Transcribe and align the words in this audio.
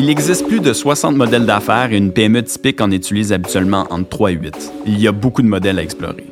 Il 0.00 0.10
existe 0.10 0.46
plus 0.46 0.60
de 0.60 0.72
60 0.72 1.16
modèles 1.16 1.44
d'affaires 1.44 1.92
et 1.92 1.96
une 1.96 2.12
PME 2.12 2.44
typique 2.44 2.80
en 2.80 2.92
utilise 2.92 3.32
habituellement 3.32 3.84
entre 3.90 4.08
3 4.08 4.30
et 4.30 4.34
8. 4.34 4.72
Il 4.86 5.00
y 5.00 5.08
a 5.08 5.12
beaucoup 5.12 5.42
de 5.42 5.48
modèles 5.48 5.80
à 5.80 5.82
explorer. 5.82 6.24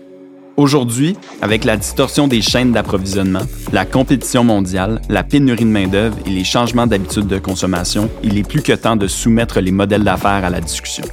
Aujourd'hui, 0.56 1.16
avec 1.42 1.64
la 1.64 1.76
distorsion 1.76 2.29
des 2.29 2.42
chaînes 2.42 2.71
d'approvisionnement, 2.71 3.42
la 3.72 3.84
compétition 3.84 4.44
mondiale, 4.44 5.02
la 5.08 5.24
pénurie 5.24 5.64
de 5.64 5.71
main-d'œuvre 5.71 6.16
et 6.26 6.30
les 6.30 6.44
changements 6.44 6.87
d'habitudes 6.87 7.27
de 7.27 7.39
consommation, 7.39 8.09
il 8.23 8.39
est 8.39 8.48
plus 8.48 8.62
que 8.62 8.73
temps 8.73 8.95
de 8.95 9.09
soumettre 9.09 9.59
les 9.59 9.73
modèles 9.73 10.05
d'affaires 10.05 10.45
à 10.45 10.51
la 10.51 10.61
discussion. 10.61 11.05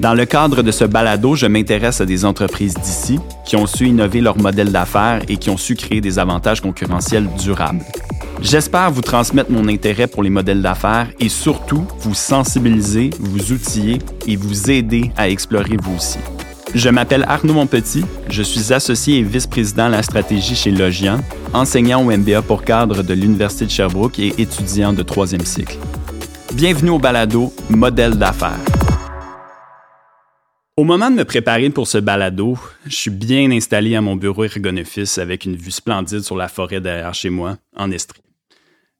Dans 0.00 0.14
le 0.14 0.26
cadre 0.26 0.62
de 0.62 0.70
ce 0.70 0.84
balado, 0.84 1.34
je 1.34 1.46
m'intéresse 1.46 2.00
à 2.00 2.06
des 2.06 2.24
entreprises 2.24 2.74
d'ici 2.74 3.18
qui 3.46 3.56
ont 3.56 3.66
su 3.66 3.86
innover 3.86 4.20
leur 4.20 4.38
modèle 4.38 4.72
d'affaires 4.72 5.22
et 5.28 5.36
qui 5.36 5.50
ont 5.50 5.56
su 5.56 5.76
créer 5.76 6.00
des 6.00 6.18
avantages 6.18 6.60
concurrentiels 6.60 7.28
durables. 7.38 7.84
J'espère 8.42 8.90
vous 8.90 9.00
transmettre 9.00 9.50
mon 9.50 9.68
intérêt 9.68 10.06
pour 10.06 10.22
les 10.22 10.30
modèles 10.30 10.60
d'affaires 10.60 11.08
et 11.20 11.28
surtout 11.28 11.86
vous 12.00 12.14
sensibiliser, 12.14 13.10
vous 13.20 13.52
outiller 13.52 13.98
et 14.26 14.36
vous 14.36 14.70
aider 14.70 15.12
à 15.16 15.28
explorer 15.28 15.76
vous 15.80 15.96
aussi. 15.96 16.18
Je 16.74 16.88
m'appelle 16.88 17.24
Arnaud 17.28 17.54
Monpetit, 17.54 18.04
je 18.28 18.42
suis 18.42 18.72
associé 18.72 19.18
et 19.18 19.22
vice-président 19.22 19.84
à 19.84 19.90
la 19.90 20.02
stratégie 20.02 20.56
chez 20.56 20.72
Logian, 20.72 21.18
enseignant 21.52 22.04
au 22.04 22.10
MBA 22.10 22.42
pour 22.42 22.64
cadre 22.64 23.04
de 23.04 23.14
l'Université 23.14 23.66
de 23.66 23.70
Sherbrooke 23.70 24.18
et 24.18 24.34
étudiant 24.38 24.92
de 24.92 25.02
troisième 25.02 25.44
cycle. 25.44 25.78
Bienvenue 26.52 26.90
au 26.90 26.98
balado 26.98 27.52
Modèle 27.70 28.16
d'affaires. 28.16 28.73
Au 30.76 30.82
moment 30.82 31.08
de 31.08 31.14
me 31.14 31.24
préparer 31.24 31.70
pour 31.70 31.86
ce 31.86 31.98
balado, 31.98 32.58
je 32.84 32.96
suis 32.96 33.10
bien 33.10 33.52
installé 33.52 33.94
à 33.94 34.00
mon 34.00 34.16
bureau 34.16 34.42
Ergonoffice 34.42 35.18
avec 35.18 35.44
une 35.44 35.54
vue 35.54 35.70
splendide 35.70 36.22
sur 36.22 36.34
la 36.34 36.48
forêt 36.48 36.80
derrière 36.80 37.14
chez 37.14 37.30
moi, 37.30 37.58
en 37.76 37.92
Estrie. 37.92 38.22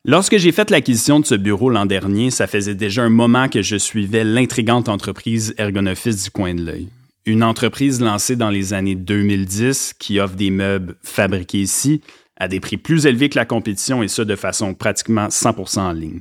Lorsque 0.05 0.37
j'ai 0.37 0.53
fait 0.53 0.71
l'acquisition 0.71 1.19
de 1.19 1.27
ce 1.27 1.35
bureau 1.35 1.71
l'an 1.71 1.85
dernier, 1.85 2.31
ça 2.31 2.47
faisait 2.47 2.77
déjà 2.77 3.03
un 3.03 3.09
moment 3.09 3.49
que 3.49 3.61
je 3.61 3.75
suivais 3.75 4.23
l'intrigante 4.23 4.89
entreprise 4.89 5.53
Ergonoffice 5.59 6.23
du 6.23 6.31
coin 6.31 6.55
de 6.55 6.65
l'œil. 6.65 6.89
Une 7.27 7.43
entreprise 7.43 8.01
lancée 8.01 8.37
dans 8.37 8.51
les 8.51 8.73
années 8.73 8.95
2010 8.95 9.95
qui 9.99 10.21
offre 10.21 10.37
des 10.37 10.51
meubles 10.51 10.95
fabriqués 11.03 11.63
ici 11.63 12.03
à 12.37 12.47
des 12.47 12.61
prix 12.61 12.77
plus 12.77 13.05
élevés 13.07 13.31
que 13.31 13.39
la 13.39 13.47
compétition 13.47 14.01
et 14.05 14.09
ce 14.09 14.23
de 14.23 14.37
façon 14.37 14.75
pratiquement 14.75 15.27
100% 15.27 15.81
en 15.81 15.93
ligne. 15.93 16.21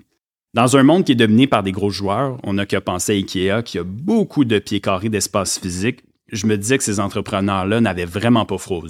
Dans 0.55 0.77
un 0.77 0.83
monde 0.83 1.03
qui 1.03 1.13
est 1.13 1.15
dominé 1.15 1.47
par 1.47 1.63
des 1.63 1.71
gros 1.71 1.89
joueurs, 1.89 2.37
on 2.43 2.53
n'a 2.53 2.67
qu'à 2.67 2.79
penser 2.79 3.13
à 3.13 3.15
IKEA 3.15 3.63
qui 3.63 3.79
a 3.79 3.83
beaucoup 3.83 4.45
de 4.45 4.59
pieds 4.59 4.81
carrés 4.81 5.09
d'espace 5.09 5.57
physique. 5.57 6.03
Je 6.31 6.45
me 6.45 6.59
disais 6.59 6.77
que 6.77 6.83
ces 6.83 6.99
entrepreneurs-là 6.99 7.81
n'avaient 7.81 8.05
vraiment 8.05 8.45
pas 8.45 8.59
froid. 8.59 8.83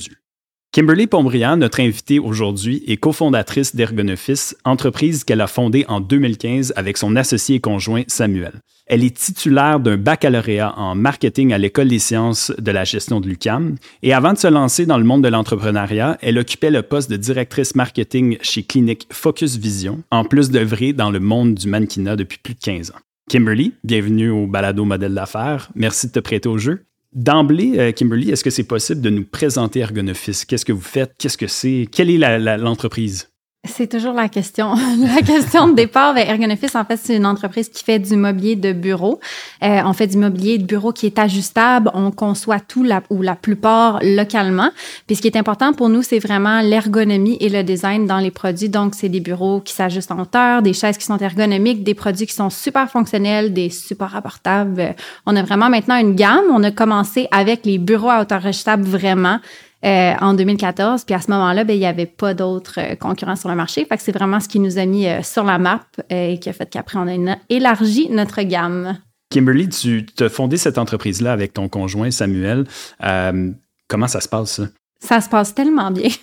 Kimberly 0.73 1.05
Pombriand, 1.05 1.57
notre 1.57 1.81
invitée 1.81 2.17
aujourd'hui, 2.17 2.81
est 2.87 2.97
cofondatrice 2.97 3.75
d'Ergonoffice, 3.75 4.57
entreprise 4.65 5.23
qu'elle 5.23 5.41
a 5.41 5.45
fondée 5.45 5.85
en 5.87 5.99
2015 5.99 6.73
avec 6.75 6.97
son 6.97 7.15
associé 7.15 7.57
et 7.57 7.59
conjoint 7.59 8.01
Samuel. 8.07 8.53
Elle 8.87 9.03
est 9.03 9.15
titulaire 9.15 9.79
d'un 9.79 9.97
baccalauréat 9.97 10.73
en 10.75 10.95
marketing 10.95 11.53
à 11.53 11.59
l'École 11.59 11.89
des 11.89 11.99
sciences 11.99 12.51
de 12.57 12.71
la 12.71 12.85
gestion 12.85 13.21
de 13.21 13.27
l'UCAM 13.27 13.75
et 14.01 14.13
avant 14.13 14.33
de 14.33 14.39
se 14.39 14.47
lancer 14.47 14.87
dans 14.87 14.97
le 14.97 15.03
monde 15.03 15.23
de 15.23 15.27
l'entrepreneuriat, 15.27 16.17
elle 16.23 16.39
occupait 16.39 16.71
le 16.71 16.81
poste 16.81 17.11
de 17.11 17.17
directrice 17.17 17.75
marketing 17.75 18.39
chez 18.41 18.63
Clinique 18.63 19.07
Focus 19.11 19.57
Vision, 19.57 20.01
en 20.09 20.25
plus 20.25 20.49
d'œuvrer 20.49 20.91
dans 20.91 21.11
le 21.11 21.19
monde 21.19 21.53
du 21.53 21.67
mannequinat 21.67 22.15
depuis 22.15 22.39
plus 22.39 22.55
de 22.55 22.59
15 22.59 22.89
ans. 22.89 22.99
Kimberly, 23.29 23.73
bienvenue 23.83 24.31
au 24.31 24.47
Balado 24.47 24.85
Modèle 24.85 25.13
d'affaires. 25.13 25.69
Merci 25.75 26.07
de 26.07 26.13
te 26.13 26.19
prêter 26.19 26.49
au 26.49 26.57
jeu. 26.57 26.83
D'emblée, 27.15 27.73
euh, 27.77 27.91
Kimberly, 27.91 28.31
est-ce 28.31 28.43
que 28.43 28.49
c'est 28.49 28.63
possible 28.63 29.01
de 29.01 29.09
nous 29.09 29.23
présenter 29.23 29.81
Ergonoffice? 29.81 30.45
Qu'est-ce 30.45 30.65
que 30.65 30.73
vous 30.73 30.81
faites? 30.81 31.13
Qu'est-ce 31.19 31.37
que 31.37 31.47
c'est? 31.47 31.87
Quelle 31.91 32.09
est 32.09 32.57
l'entreprise? 32.57 33.32
C'est 33.65 33.87
toujours 33.87 34.13
la 34.13 34.27
question. 34.27 34.75
la 34.99 35.21
question 35.21 35.69
de 35.69 35.73
départ, 35.73 36.13
ben, 36.13 36.27
Ergonoffice, 36.27 36.75
en 36.75 36.83
fait, 36.83 36.97
c'est 36.97 37.15
une 37.15 37.25
entreprise 37.25 37.69
qui 37.69 37.81
fait 37.81 37.97
du 37.97 38.17
mobilier 38.17 38.57
de 38.57 38.73
bureau. 38.73 39.21
Euh, 39.63 39.79
on 39.85 39.93
fait 39.93 40.07
du 40.07 40.17
mobilier 40.17 40.57
de 40.57 40.65
bureau 40.65 40.91
qui 40.91 41.05
est 41.05 41.17
ajustable. 41.17 41.89
On 41.93 42.11
conçoit 42.11 42.59
tout 42.59 42.83
la, 42.83 43.01
ou 43.09 43.21
la 43.21 43.37
plupart 43.37 43.99
localement. 44.03 44.69
Puis 45.07 45.15
ce 45.15 45.21
qui 45.21 45.29
est 45.29 45.37
important 45.37 45.71
pour 45.71 45.87
nous, 45.87 46.03
c'est 46.03 46.19
vraiment 46.19 46.59
l'ergonomie 46.59 47.37
et 47.39 47.47
le 47.47 47.63
design 47.63 48.05
dans 48.05 48.17
les 48.17 48.31
produits. 48.31 48.67
Donc, 48.67 48.95
c'est 48.95 49.07
des 49.07 49.21
bureaux 49.21 49.61
qui 49.61 49.73
s'ajustent 49.73 50.11
en 50.11 50.19
hauteur, 50.19 50.61
des 50.61 50.73
chaises 50.73 50.97
qui 50.97 51.05
sont 51.05 51.17
ergonomiques, 51.17 51.85
des 51.85 51.93
produits 51.93 52.27
qui 52.27 52.35
sont 52.35 52.49
super 52.49 52.91
fonctionnels, 52.91 53.53
des 53.53 53.69
super 53.69 54.13
apportables. 54.13 54.93
On 55.25 55.37
a 55.37 55.41
vraiment 55.41 55.69
maintenant 55.69 55.95
une 55.95 56.15
gamme. 56.15 56.43
On 56.51 56.63
a 56.63 56.71
commencé 56.71 57.29
avec 57.31 57.65
les 57.65 57.77
bureaux 57.77 58.09
à 58.09 58.19
hauteur 58.19 58.45
ajustable 58.45 58.83
vraiment. 58.83 59.39
Euh, 59.85 60.13
en 60.21 60.33
2014. 60.33 61.03
Puis 61.03 61.13
à 61.13 61.19
ce 61.19 61.29
moment-là, 61.31 61.65
ben, 61.65 61.73
il 61.73 61.79
n'y 61.79 61.85
avait 61.85 62.05
pas 62.05 62.33
d'autres 62.33 62.79
euh, 62.79 62.95
concurrents 62.95 63.35
sur 63.35 63.49
le 63.49 63.55
marché. 63.55 63.83
Fait 63.83 63.97
que 63.97 64.03
c'est 64.03 64.13
vraiment 64.13 64.39
ce 64.39 64.47
qui 64.47 64.61
nous 64.61 64.77
a 64.77 64.85
mis 64.85 65.07
euh, 65.07 65.21
sur 65.23 65.43
la 65.43 65.57
map 65.57 65.81
et 66.09 66.39
qui 66.39 66.47
a 66.47 66.53
fait 66.53 66.69
qu'après, 66.69 66.97
on 66.99 67.27
a 67.27 67.35
élargi 67.49 68.09
notre 68.09 68.41
gamme. 68.43 68.97
Kimberly, 69.29 69.67
tu 69.67 70.05
as 70.19 70.29
fondé 70.29 70.55
cette 70.55 70.77
entreprise-là 70.77 71.33
avec 71.33 71.51
ton 71.51 71.67
conjoint 71.67 72.11
Samuel. 72.11 72.65
comment 73.01 74.07
ça 74.07 74.21
se 74.21 74.29
passe, 74.29 74.51
ça? 74.51 74.63
Ça 75.01 75.19
se 75.19 75.27
passe 75.27 75.53
tellement 75.53 75.91
bien. 75.91 76.09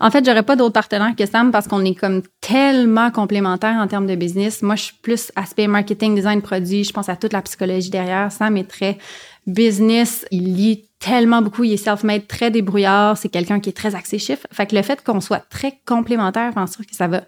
En 0.00 0.10
fait, 0.10 0.24
j'aurais 0.24 0.42
pas 0.42 0.56
d'autres 0.56 0.72
partenaires 0.72 1.14
que 1.16 1.26
Sam 1.26 1.52
parce 1.52 1.68
qu'on 1.68 1.84
est 1.84 1.94
comme 1.94 2.22
tellement 2.40 3.10
complémentaires 3.10 3.76
en 3.76 3.86
termes 3.86 4.06
de 4.06 4.16
business. 4.16 4.62
Moi, 4.62 4.74
je 4.74 4.84
suis 4.84 4.96
plus 5.00 5.30
aspect 5.36 5.68
marketing, 5.68 6.14
design, 6.14 6.42
produit. 6.42 6.82
Je 6.82 6.92
pense 6.92 7.08
à 7.08 7.16
toute 7.16 7.32
la 7.32 7.40
psychologie 7.42 7.90
derrière. 7.90 8.32
Sam 8.32 8.56
est 8.56 8.68
très 8.68 8.98
business. 9.46 10.26
Il 10.30 10.54
lit 10.54 10.84
tellement 11.06 11.40
beaucoup. 11.40 11.64
Il 11.64 11.72
est 11.72 11.76
self-made, 11.76 12.26
très 12.26 12.50
débrouillard. 12.50 13.16
C'est 13.16 13.28
quelqu'un 13.28 13.60
qui 13.60 13.70
est 13.70 13.76
très 13.76 13.94
axé 13.94 14.18
chiffre. 14.18 14.46
Fait 14.50 14.66
que 14.66 14.74
le 14.74 14.82
fait 14.82 15.02
qu'on 15.04 15.20
soit 15.20 15.44
très 15.48 15.80
complémentaires, 15.86 16.50
je 16.50 16.54
pense 16.54 16.76
que 16.76 16.82
ça 16.92 17.06
va 17.06 17.22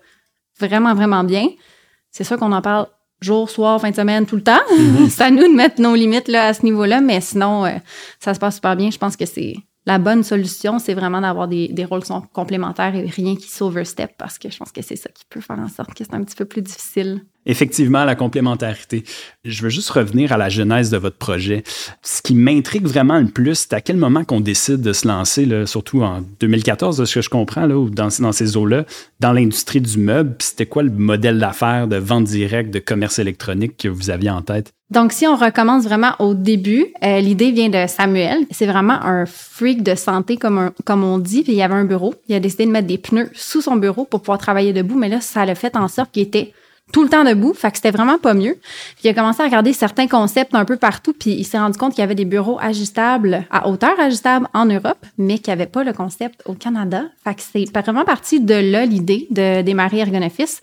vraiment, 0.59 0.95
vraiment 0.95 1.25
bien. 1.25 1.49
C'est 2.11 2.25
sûr 2.25 2.39
qu'on 2.39 2.53
en 2.53 2.63
parle 2.63 2.87
jour, 3.21 3.51
soir, 3.51 3.81
fin 3.81 3.91
de 3.91 3.97
semaine, 3.97 4.27
tout 4.27 4.37
le 4.37 4.43
temps. 4.43 4.61
C'est 5.09 5.23
à 5.23 5.31
nous 5.31 5.43
de 5.43 5.55
mettre 5.55 5.81
nos 5.81 5.95
limites 5.95 6.29
là, 6.29 6.49
à 6.49 6.55
ce 6.55 6.65
niveau-là, 6.65 7.01
mais 7.01 7.21
sinon, 7.21 7.65
euh, 7.65 7.77
ça 8.21 8.35
se 8.35 8.39
passe 8.39 8.57
super 8.57 8.77
bien. 8.77 8.91
Je 8.91 8.99
pense 8.99 9.17
que 9.17 9.27
c'est 9.27 9.55
la 9.87 9.99
bonne 9.99 10.23
solution, 10.23 10.79
c'est 10.79 10.95
vraiment 10.95 11.21
d'avoir 11.21 11.49
des, 11.49 11.69
des, 11.69 11.85
rôles 11.85 12.03
qui 12.03 12.09
sont 12.09 12.21
complémentaires 12.33 12.95
et 12.95 13.07
rien 13.07 13.35
qui 13.35 13.49
s'overstep 13.49 14.13
parce 14.19 14.39
que 14.39 14.51
je 14.51 14.57
pense 14.59 14.71
que 14.71 14.83
c'est 14.83 14.97
ça 14.97 15.09
qui 15.09 15.25
peut 15.29 15.41
faire 15.41 15.59
en 15.59 15.69
sorte 15.69 15.95
que 15.95 16.05
c'est 16.05 16.15
un 16.15 16.23
petit 16.23 16.37
peu 16.37 16.45
plus 16.45 16.63
difficile. 16.63 17.25
Effectivement, 17.49 18.05
la 18.05 18.15
complémentarité. 18.15 19.05
Je 19.45 19.63
veux 19.63 19.71
juste 19.71 19.89
revenir 19.89 20.33
à 20.33 20.37
la 20.37 20.51
genèse 20.51 20.91
de 20.91 20.99
votre 20.99 21.17
projet. 21.17 21.65
Ce 22.03 22.21
qui 22.21 22.35
m'intrigue 22.35 22.87
vraiment 22.87 23.19
le 23.19 23.29
plus, 23.29 23.55
c'est 23.55 23.73
à 23.73 23.81
quel 23.81 23.97
moment 23.97 24.23
qu'on 24.23 24.41
décide 24.41 24.83
de 24.83 24.93
se 24.93 25.09
lancer, 25.09 25.49
surtout 25.65 26.03
en 26.03 26.23
2014, 26.41 26.99
de 26.99 27.07
ce 27.07 27.15
que 27.15 27.23
je 27.23 27.31
comprends, 27.31 27.67
là, 27.67 27.89
dans 27.91 28.33
ces 28.33 28.57
eaux-là, 28.59 28.85
dans 29.21 29.33
l'industrie 29.33 29.81
du 29.81 29.99
meuble. 29.99 30.37
C'était 30.41 30.67
quoi 30.67 30.83
le 30.83 30.91
modèle 30.91 31.39
d'affaires 31.39 31.89
de 31.89 31.97
vente 31.97 32.25
directe, 32.25 32.71
de 32.71 32.81
commerce 32.81 33.19
électronique 33.19 33.79
que 33.79 33.89
vous 33.89 34.11
aviez 34.11 34.31
en 34.31 34.43
tête? 34.43 34.73
Donc, 34.91 35.13
si 35.13 35.27
on 35.27 35.37
recommence 35.37 35.85
vraiment 35.85 36.13
au 36.19 36.35
début, 36.35 36.87
euh, 37.03 37.21
l'idée 37.21 37.53
vient 37.53 37.69
de 37.69 37.87
Samuel. 37.87 38.39
C'est 38.51 38.67
vraiment 38.67 39.03
un 39.05 39.27
freak 39.27 39.83
de 39.83 39.95
santé, 39.95 40.37
comme, 40.37 40.71
comme 40.85 41.05
on 41.05 41.19
dit. 41.19 41.43
Puis 41.43 41.53
il 41.53 41.59
y 41.59 41.63
avait 41.63 41.75
un 41.75 41.85
bureau. 41.85 42.15
Il 42.29 42.35
a 42.35 42.41
décidé 42.41 42.65
de 42.67 42.71
mettre 42.71 42.87
des 42.87 42.97
pneus 42.97 43.31
sous 43.35 43.61
son 43.61 43.77
bureau 43.77 44.05
pour 44.05 44.21
pouvoir 44.21 44.39
travailler 44.39 44.73
debout. 44.73 44.99
Mais 44.99 45.09
là, 45.09 45.21
ça 45.21 45.45
l'a 45.45 45.55
fait 45.55 45.77
en 45.77 45.89
sorte 45.89 46.13
qu'il 46.13 46.23
était 46.23 46.53
tout 46.93 47.03
le 47.03 47.09
temps 47.09 47.25
debout, 47.25 47.55
fait 47.55 47.71
que 47.71 47.77
c'était 47.77 47.91
vraiment 47.91 48.19
pas 48.19 48.35
mieux. 48.35 48.55
Puis 48.97 49.05
il 49.05 49.09
a 49.11 49.15
commencé 49.15 49.43
à 49.43 49.45
regarder 49.45 49.73
certains 49.73 50.07
concepts 50.07 50.55
un 50.55 50.65
peu 50.65 50.77
partout, 50.77 51.13
puis 51.13 51.31
il 51.33 51.45
s'est 51.45 51.59
rendu 51.59 51.79
compte 51.79 51.93
qu'il 51.93 52.01
y 52.01 52.05
avait 52.05 52.15
des 52.15 52.25
bureaux 52.25 52.59
ajustables 52.61 53.45
à 53.51 53.69
hauteur 53.69 53.99
ajustable 54.01 54.49
en 54.55 54.67
Europe, 54.67 55.05
mais 55.19 55.39
qu'il 55.39 55.55
n'y 55.55 55.61
avait 55.61 55.71
pas 55.71 55.85
le 55.85 55.93
concept 55.93 56.43
au 56.47 56.55
Canada. 56.55 57.05
Fait 57.25 57.35
que 57.35 57.43
c'est 57.43 57.71
vraiment 57.79 58.05
parti 58.05 58.41
de 58.41 58.55
là 58.55 58.87
l'idée 58.87 59.27
de 59.31 59.63
démarrer 59.63 59.99
Ergonoffice. 59.99 60.61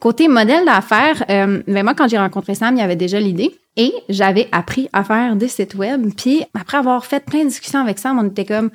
Côté 0.00 0.28
modèle 0.28 0.64
d'affaires, 0.64 1.24
euh, 1.28 1.60
ben 1.66 1.82
moi 1.82 1.94
quand 1.94 2.06
j'ai 2.06 2.18
rencontré 2.18 2.54
Sam, 2.54 2.76
il 2.76 2.78
y 2.78 2.82
avait 2.82 2.94
déjà 2.94 3.18
l'idée 3.18 3.58
et 3.76 3.92
j'avais 4.08 4.48
appris 4.52 4.88
à 4.92 5.02
faire 5.02 5.34
des 5.34 5.48
sites 5.48 5.74
web. 5.74 6.10
Puis 6.16 6.44
après 6.54 6.78
avoir 6.78 7.04
fait 7.04 7.24
plein 7.24 7.40
de 7.40 7.48
discussions 7.48 7.80
avec 7.80 7.98
Sam, 7.98 8.18
on 8.18 8.28
était 8.28 8.44
comme 8.44 8.70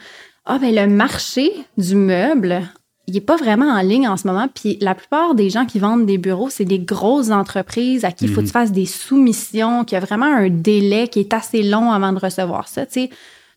ah 0.46 0.58
ben 0.60 0.76
le 0.76 0.88
marché 0.88 1.54
du 1.78 1.96
meuble 1.96 2.64
il 3.08 3.18
est 3.18 3.22
pas 3.22 3.36
vraiment 3.36 3.70
en 3.70 3.82
ligne 3.82 4.08
en 4.08 4.18
ce 4.18 4.28
moment. 4.28 4.48
Puis 4.54 4.78
la 4.82 4.96
plupart 4.96 5.36
des 5.36 5.50
gens 5.50 5.66
qui 5.66 5.80
vendent 5.80 6.06
des 6.06 6.18
bureaux, 6.18 6.50
c'est 6.50 6.66
des 6.66 6.80
grosses 6.80 7.32
entreprises 7.32 8.06
à 8.06 8.12
qui 8.12 8.26
il 8.26 8.32
faut 8.32 8.42
que 8.42 8.46
tu 8.46 8.48
mhm. 8.48 8.54
fasses 8.54 8.72
des 8.72 8.86
soumissions, 8.86 9.84
qui 9.84 9.96
a 9.96 10.00
vraiment 10.00 10.26
un 10.26 10.50
délai 10.50 11.08
qui 11.08 11.20
est 11.20 11.34
assez 11.34 11.64
long 11.64 11.92
avant 11.92 12.14
de 12.14 12.20
recevoir 12.20 12.68
ça. 12.68 12.86
Tu 12.86 12.94
sais, 12.94 13.10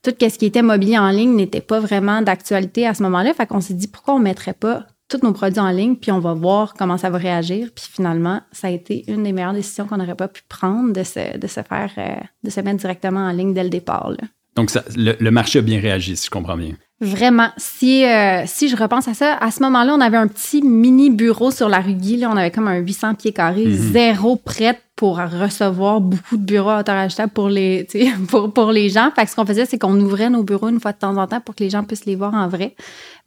tout 0.03 0.15
ce 0.19 0.39
qui 0.39 0.47
était 0.47 0.63
mobilier 0.63 0.99
en 0.99 1.11
ligne 1.11 1.35
n'était 1.35 1.61
pas 1.61 1.81
vraiment 1.81 2.23
d'actualité 2.23 2.87
à 2.87 2.95
ce 2.95 3.03
moment-là. 3.05 3.35
Fait 3.35 3.47
qu'on 3.47 3.61
s'est 3.61 3.75
dit 3.75 3.89
pourquoi 3.89 4.15
on 4.15 4.19
mettrait 4.19 4.55
pas 4.55 4.87
tous 5.09 5.23
nos 5.23 5.33
produits 5.33 5.61
en 5.61 5.71
ligne, 5.71 5.95
puis 5.95 6.11
on 6.11 6.19
va 6.19 6.35
voir 6.35 6.75
comment 6.75 6.99
ça 6.99 7.11
va 7.11 7.19
réagir. 7.19 7.71
Puis 7.75 7.87
finalement, 7.93 8.41
ça 8.51 8.67
a 8.67 8.71
été 8.71 9.05
une 9.09 9.23
des 9.23 9.33
meilleures 9.33 9.53
décisions 9.53 9.87
qu'on 9.87 9.99
n'aurait 9.99 10.17
pas 10.17 10.29
pu 10.29 10.43
prendre 10.49 10.93
de 10.93 11.05
se, 11.05 11.39
de 11.39 11.47
se 11.47 11.63
faire, 11.63 11.93
euh, 11.99 12.17
de 12.43 12.51
se 12.51 12.61
mettre 12.61 12.79
directement 12.79 13.21
en 13.21 13.31
ligne 13.31 13.55
dès 13.55 13.63
le 13.63 13.71
départ. 13.71 14.11
Là. 14.11 14.27
Donc, 14.57 14.71
le, 14.97 15.31
marché 15.31 15.59
a 15.59 15.63
bien 15.63 15.81
réagi, 15.81 16.17
si 16.17 16.27
je 16.27 16.31
comprends 16.31 16.57
bien. 16.57 16.73
Vraiment. 17.01 17.49
Si, 17.59 18.05
euh, 18.07 18.45
si 18.47 18.69
je 18.69 18.77
repense 18.77 19.07
à 19.07 19.13
ça, 19.13 19.35
à 19.35 19.51
ce 19.51 19.63
moment-là, 19.63 19.95
on 19.95 20.01
avait 20.01 20.17
un 20.17 20.29
petit 20.29 20.63
mini 20.63 21.11
bureau 21.11 21.51
sur 21.51 21.69
la 21.69 21.81
rue 21.81 21.93
Guy. 21.93 22.17
Là, 22.17 22.31
on 22.33 22.37
avait 22.39 22.51
comme 22.51 22.69
un 22.69 22.77
800 22.79 23.15
pieds 23.17 23.33
carrés, 23.33 23.67
Mhm. 23.67 23.93
zéro 23.93 24.37
prête 24.37 24.81
pour 24.97 25.19
recevoir 25.19 26.01
beaucoup 26.01 26.39
de 26.39 26.43
bureaux 26.43 26.71
à 26.71 26.81
hauteur 26.81 26.95
achetable 26.97 27.31
pour 27.33 27.51
les, 27.51 27.87
pour, 28.31 28.51
pour 28.51 28.73
les 28.73 28.89
gens. 28.89 29.11
Fait 29.15 29.25
que 29.27 29.31
ce 29.31 29.37
qu'on 29.37 29.45
faisait, 29.45 29.67
c'est 29.67 29.79
qu'on 29.79 30.01
ouvrait 30.01 30.31
nos 30.31 30.43
bureaux 30.43 30.69
une 30.71 30.81
fois 30.81 30.93
de 30.93 30.97
temps 30.99 31.15
en 31.19 31.27
temps 31.27 31.41
pour 31.41 31.55
que 31.55 31.63
les 31.65 31.69
gens 31.69 31.85
puissent 31.85 32.07
les 32.07 32.17
voir 32.17 32.33
en 32.33 32.49
vrai. 32.49 32.75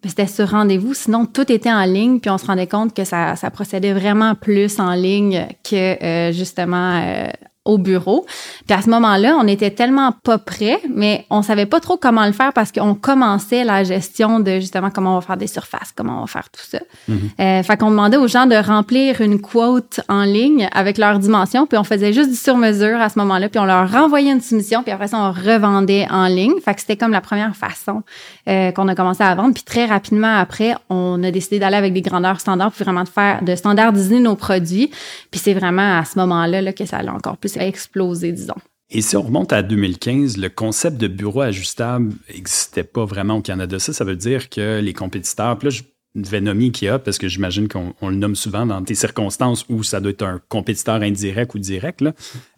Mais 0.03 0.09
c'était 0.09 0.25
sur 0.25 0.49
rendez-vous. 0.49 0.95
Sinon, 0.95 1.27
tout 1.27 1.51
était 1.51 1.71
en 1.71 1.83
ligne, 1.83 2.19
puis 2.19 2.31
on 2.31 2.39
se 2.39 2.47
rendait 2.47 2.65
compte 2.65 2.95
que 2.95 3.03
ça, 3.03 3.35
ça 3.35 3.51
procédait 3.51 3.93
vraiment 3.93 4.33
plus 4.33 4.79
en 4.79 4.93
ligne 4.93 5.45
que 5.63 6.03
euh, 6.03 6.31
justement 6.31 7.01
euh, 7.03 7.27
au 7.65 7.77
bureau. 7.77 8.25
Puis 8.67 8.77
à 8.77 8.81
ce 8.81 8.89
moment-là, 8.89 9.37
on 9.39 9.47
était 9.47 9.71
tellement 9.71 10.11
pas 10.23 10.37
prêts, 10.37 10.79
mais 10.89 11.25
on 11.29 11.41
savait 11.41 11.65
pas 11.65 11.79
trop 11.79 11.97
comment 11.97 12.25
le 12.25 12.31
faire 12.31 12.53
parce 12.53 12.71
qu'on 12.71 12.95
commençait 12.95 13.63
la 13.63 13.83
gestion 13.83 14.39
de 14.39 14.59
justement 14.59 14.89
comment 14.89 15.11
on 15.15 15.19
va 15.19 15.25
faire 15.25 15.37
des 15.37 15.47
surfaces, 15.47 15.91
comment 15.95 16.17
on 16.17 16.21
va 16.21 16.27
faire 16.27 16.49
tout 16.49 16.63
ça. 16.63 16.79
Euh, 17.09 17.63
fait 17.63 17.77
qu'on 17.77 17.91
demandait 17.91 18.17
aux 18.17 18.27
gens 18.27 18.45
de 18.45 18.55
remplir 18.55 19.21
une 19.21 19.39
quote 19.39 19.99
en 20.09 20.23
ligne 20.23 20.69
avec 20.71 20.97
leurs 20.97 21.19
dimensions, 21.19 21.67
puis 21.67 21.77
on 21.77 21.83
faisait 21.83 22.13
juste 22.13 22.29
du 22.29 22.35
sur-mesure 22.35 22.99
à 22.99 23.09
ce 23.09 23.19
moment-là, 23.19 23.49
puis 23.49 23.59
on 23.59 23.65
leur 23.65 23.91
renvoyait 23.91 24.31
une 24.31 24.41
soumission, 24.41 24.81
puis 24.83 24.91
après 24.91 25.09
ça, 25.09 25.17
on 25.17 25.31
revendait 25.31 26.07
en 26.09 26.27
ligne. 26.27 26.53
Fait 26.63 26.73
que 26.73 26.81
c'était 26.81 26.97
comme 26.97 27.11
la 27.11 27.21
première 27.21 27.55
façon 27.55 28.03
euh, 28.47 28.71
qu'on 28.71 28.87
a 28.87 28.95
commencé 28.95 29.23
à 29.23 29.35
vendre. 29.35 29.53
Puis 29.53 29.63
très 29.63 29.85
rapidement 29.85 30.37
après, 30.37 30.75
on 30.89 31.21
a 31.23 31.31
décidé 31.31 31.59
d'aller 31.59 31.77
avec 31.77 31.93
des 31.93 32.01
grandeurs 32.01 32.39
standards, 32.39 32.71
puis 32.71 32.83
vraiment 32.83 33.03
de 33.03 33.09
faire, 33.09 33.43
de 33.43 33.55
standardiser 33.55 34.19
nos 34.19 34.35
produits. 34.35 34.89
Puis 35.29 35.39
c'est 35.39 35.53
vraiment 35.53 35.99
à 35.99 36.05
ce 36.05 36.17
moment-là 36.19 36.61
là, 36.61 36.73
que 36.73 36.85
ça 36.85 36.97
a 36.97 37.11
encore 37.11 37.37
plus 37.37 37.48
explosé, 37.57 38.31
disons. 38.31 38.55
Et 38.91 39.01
si 39.01 39.15
on 39.15 39.21
remonte 39.21 39.53
à 39.53 39.61
2015, 39.61 40.37
le 40.37 40.49
concept 40.49 40.97
de 40.97 41.07
bureau 41.07 41.41
ajustable 41.41 42.13
n'existait 42.33 42.83
pas 42.83 43.05
vraiment 43.05 43.35
au 43.35 43.41
Canada. 43.41 43.77
Ça, 43.77 43.93
ça 43.93 44.03
veut 44.03 44.15
dire 44.15 44.49
que 44.49 44.79
les 44.79 44.93
compétiteurs, 44.93 45.57
puis 45.59 45.69
là, 45.69 45.75
je 45.75 45.83
vais 46.15 46.41
nommer 46.41 46.65
IKEA 46.65 46.97
parce 46.97 47.19
que 47.19 47.27
j'imagine 47.27 47.67
qu'on 47.67 47.93
on 48.01 48.09
le 48.09 48.15
nomme 48.15 48.35
souvent 48.35 48.65
dans 48.65 48.81
des 48.81 48.95
circonstances 48.95 49.63
où 49.69 49.83
ça 49.83 49.99
doit 49.99 50.11
être 50.11 50.23
un 50.23 50.41
compétiteur 50.49 50.95
indirect 50.95 51.53
ou 51.53 51.59
direct, 51.59 52.03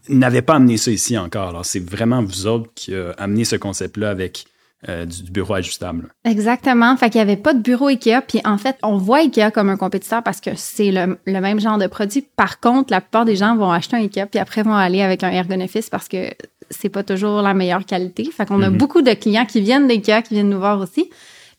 n'avaient 0.08 0.42
pas 0.42 0.56
amené 0.56 0.78
ça 0.78 0.92
ici 0.92 1.18
encore. 1.18 1.50
Alors, 1.50 1.66
c'est 1.66 1.84
vraiment 1.84 2.24
vous 2.24 2.48
autres 2.48 2.70
qui 2.76 2.96
avez 2.96 3.12
amené 3.18 3.44
ce 3.44 3.58
concept-là 3.58 4.10
avec 4.10 4.46
euh, 4.90 5.06
du, 5.06 5.24
du 5.24 5.32
bureau 5.32 5.54
ajustable. 5.56 6.10
Exactement. 6.26 6.96
Fait 6.98 7.10
qu'il 7.10 7.20
n'y 7.20 7.24
avait 7.30 7.38
pas 7.42 7.54
de 7.54 7.60
bureau 7.60 7.88
IKEA. 7.88 8.22
Puis 8.22 8.42
en 8.46 8.58
fait, 8.58 8.78
on 8.84 8.98
voit 8.98 9.20
IKEA 9.20 9.52
comme 9.52 9.70
un 9.70 9.78
compétiteur 9.78 10.24
parce 10.24 10.42
que 10.42 10.52
c'est 10.56 10.92
le, 10.92 11.20
le 11.26 11.40
même 11.40 11.60
genre 11.60 11.78
de 11.78 11.88
produit. 11.88 12.26
Par 12.36 12.60
contre, 12.60 12.92
la 12.92 13.02
plupart 13.02 13.26
des 13.26 13.36
gens 13.36 13.56
vont 13.56 13.72
acheter 13.72 13.96
un 13.98 14.02
IKEA 14.02 14.26
puis 14.26 14.40
après 14.40 14.64
vont 14.64 14.74
aller 14.74 15.02
avec 15.02 15.24
un 15.24 15.30
Ergonophis 15.30 15.88
parce 15.92 16.08
que 16.08 16.30
c'est 16.70 16.90
pas 16.90 17.04
toujours 17.04 17.42
la 17.42 17.54
meilleure 17.54 17.86
qualité. 17.86 18.26
Fait 18.32 18.46
qu'on 18.48 18.62
a 18.62 18.70
Mhm. 18.70 18.78
beaucoup 18.78 19.02
de 19.02 19.12
clients 19.14 19.46
qui 19.46 19.62
viennent 19.62 19.88
d'IKEA, 19.88 20.22
qui 20.22 20.34
viennent 20.36 20.50
nous 20.50 20.60
voir 20.60 20.80
aussi. 20.80 21.10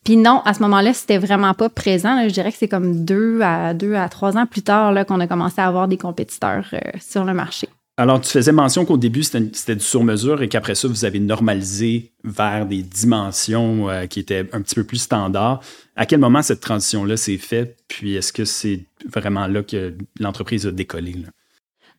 Puis 0.03 0.17
non, 0.17 0.41
à 0.43 0.53
ce 0.53 0.61
moment-là, 0.63 0.93
c'était 0.93 1.17
vraiment 1.17 1.53
pas 1.53 1.69
présent. 1.69 2.15
là. 2.15 2.27
Je 2.27 2.33
dirais 2.33 2.51
que 2.51 2.57
c'est 2.57 2.67
comme 2.67 3.05
deux 3.05 3.39
à 3.41 3.73
deux 3.73 3.93
à 3.95 4.09
trois 4.09 4.35
ans 4.37 4.45
plus 4.45 4.61
tard 4.61 4.93
qu'on 5.05 5.21
a 5.21 5.27
commencé 5.27 5.61
à 5.61 5.67
avoir 5.67 5.87
des 5.87 5.95
compétiteurs 5.97 6.65
euh, 6.73 6.79
sur 6.99 7.23
le 7.23 7.33
marché. 7.33 7.69
Alors, 7.95 8.19
tu 8.21 8.31
faisais 8.31 8.51
mention 8.51 8.85
qu'au 8.85 8.97
début, 8.97 9.21
c'était 9.21 9.75
du 9.75 9.83
sur-mesure 9.83 10.41
et 10.41 10.49
qu'après 10.49 10.73
ça, 10.73 10.87
vous 10.87 11.05
avez 11.05 11.19
normalisé 11.19 12.11
vers 12.23 12.65
des 12.65 12.81
dimensions 12.81 13.87
euh, 13.87 14.07
qui 14.07 14.19
étaient 14.19 14.49
un 14.51 14.61
petit 14.61 14.73
peu 14.73 14.83
plus 14.83 14.97
standards. 14.97 15.61
À 15.95 16.07
quel 16.07 16.19
moment 16.19 16.41
cette 16.41 16.59
transition-là 16.59 17.17
s'est 17.17 17.37
faite? 17.37 17.77
Puis, 17.87 18.15
est-ce 18.15 18.33
que 18.33 18.45
c'est 18.45 18.85
vraiment 19.05 19.45
là 19.45 19.61
que 19.61 19.95
l'entreprise 20.19 20.65
a 20.65 20.71
décollé? 20.71 21.17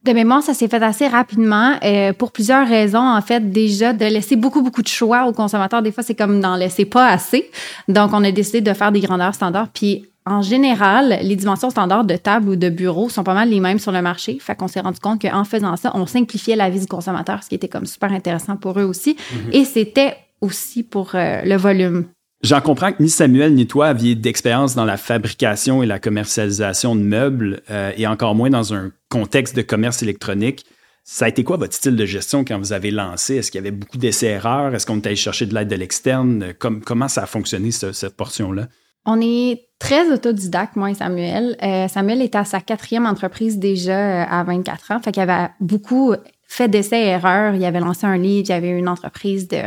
De 0.03 0.13
mémoire, 0.13 0.43
ça 0.43 0.53
s'est 0.53 0.67
fait 0.67 0.83
assez 0.83 1.07
rapidement 1.07 1.79
euh, 1.85 2.13
pour 2.13 2.33
plusieurs 2.33 2.67
raisons. 2.67 2.99
En 2.99 3.23
fait, 3.23 3.53
déjà 3.53 3.93
de 3.93 4.05
laisser 4.05 4.35
beaucoup 4.35 4.63
beaucoup 4.63 4.83
de 4.83 4.89
choix 4.89 5.27
aux 5.27 5.33
consommateurs. 5.33 5.81
Des 5.81 5.93
fois, 5.93 6.03
c'est 6.03 6.17
comme 6.17 6.41
d'en 6.41 6.57
laisser 6.57 6.87
pas 6.87 7.07
assez. 7.07 7.51
Donc, 7.87 8.13
on 8.13 8.25
a 8.25 8.33
décidé 8.33 8.61
de 8.61 8.75
faire 8.75 8.91
des 8.91 9.01
grandeurs 9.01 9.35
standards. 9.35 9.69
Puis, 9.73 10.05
en 10.27 10.41
général, 10.43 11.19
les 11.23 11.37
dimensions 11.37 11.71
standards 11.71 12.05
de 12.05 12.17
table 12.17 12.49
ou 12.49 12.57
de 12.57 12.69
bureau 12.71 13.09
sont 13.09 13.25
pas 13.25 13.35
mal 13.35 13.51
les 13.51 13.61
mêmes 13.61 13.79
sur 13.79 13.93
le 13.93 14.01
marché. 14.01 14.39
Fait 14.41 14.55
qu'on 14.57 14.69
s'est 14.69 14.81
rendu 14.81 14.99
compte 15.01 15.21
qu'en 15.21 15.45
faisant 15.45 15.77
ça, 15.77 15.91
on 15.95 16.07
simplifiait 16.07 16.57
la 16.57 16.71
vie 16.71 16.81
du 16.81 16.87
consommateur, 16.87 17.43
ce 17.43 17.49
qui 17.51 17.55
était 17.57 17.69
comme 17.69 17.87
super 17.87 18.11
intéressant 18.13 18.57
pour 18.57 18.79
eux 18.81 18.85
aussi. 18.85 19.17
Et 19.53 19.65
c'était 19.65 20.17
aussi 20.41 20.83
pour 20.83 21.15
euh, 21.15 21.43
le 21.45 21.57
volume. 21.57 22.07
J'en 22.43 22.61
comprends 22.61 22.93
que 22.93 23.03
ni 23.03 23.09
Samuel 23.09 23.55
ni 23.55 23.67
toi 23.67 23.87
aviez 23.89 24.15
d'expérience 24.15 24.75
dans 24.75 24.85
la 24.85 24.97
fabrication 24.99 25.83
et 25.83 25.87
la 25.87 25.99
commercialisation 25.99 26.95
de 26.97 27.01
meubles 27.01 27.63
euh, 27.71 27.93
et 27.97 28.07
encore 28.07 28.35
moins 28.35 28.51
dans 28.51 28.75
un 28.75 28.93
contexte 29.09 29.57
de 29.57 29.63
commerce 29.63 30.03
électronique. 30.03 30.65
Ça 31.05 31.27
a 31.27 31.29
été 31.29 31.45
quoi 31.45 31.59
votre 31.59 31.75
style 31.75 31.97
de 31.97 32.07
gestion 32.07 32.45
quand 32.47 32.59
vous 32.59 32.73
avez 32.73 32.91
lancé? 32.91 33.37
Est-ce 33.37 33.51
qu'il 33.51 33.59
y 33.59 33.63
avait 33.67 33.71
beaucoup 33.71 33.99
d'essais-erreurs? 33.99 34.75
Est-ce 34.75 34.87
qu'on 34.87 34.99
était 34.99 35.09
allé 35.09 35.17
chercher 35.17 35.45
de 35.47 35.55
l'aide 35.55 35.69
de 35.69 35.77
l'externe? 35.77 36.55
Com- 36.59 36.81
comment 36.83 37.09
ça 37.09 37.23
a 37.23 37.27
fonctionné, 37.27 37.71
ce- 37.71 37.93
cette 37.93 38.17
portion-là? 38.17 38.69
On 39.07 39.21
est 39.21 39.69
très 39.79 40.11
autodidacte, 40.11 40.77
moi 40.77 40.91
et 40.91 40.95
Samuel. 40.95 41.57
Euh, 41.63 41.89
Samuel 41.89 42.23
était 42.23 42.39
à 42.39 42.45
sa 42.45 42.61
quatrième 42.61 43.07
entreprise 43.07 43.59
déjà 43.59 44.23
euh, 44.23 44.25
à 44.29 44.45
24 44.45 44.93
ans. 44.93 45.01
Fait 45.01 45.13
qu'il 45.13 45.23
avait 45.23 45.51
beaucoup 45.61 46.15
fait 46.49 46.69
d'essais 46.69 47.03
et 47.03 47.09
erreurs. 47.09 47.55
Il 47.55 47.65
avait 47.65 47.81
lancé 47.81 48.07
un 48.07 48.17
livre, 48.17 48.47
il 48.49 48.53
avait 48.53 48.71
une 48.71 48.89
entreprise 48.89 49.49
de, 49.49 49.59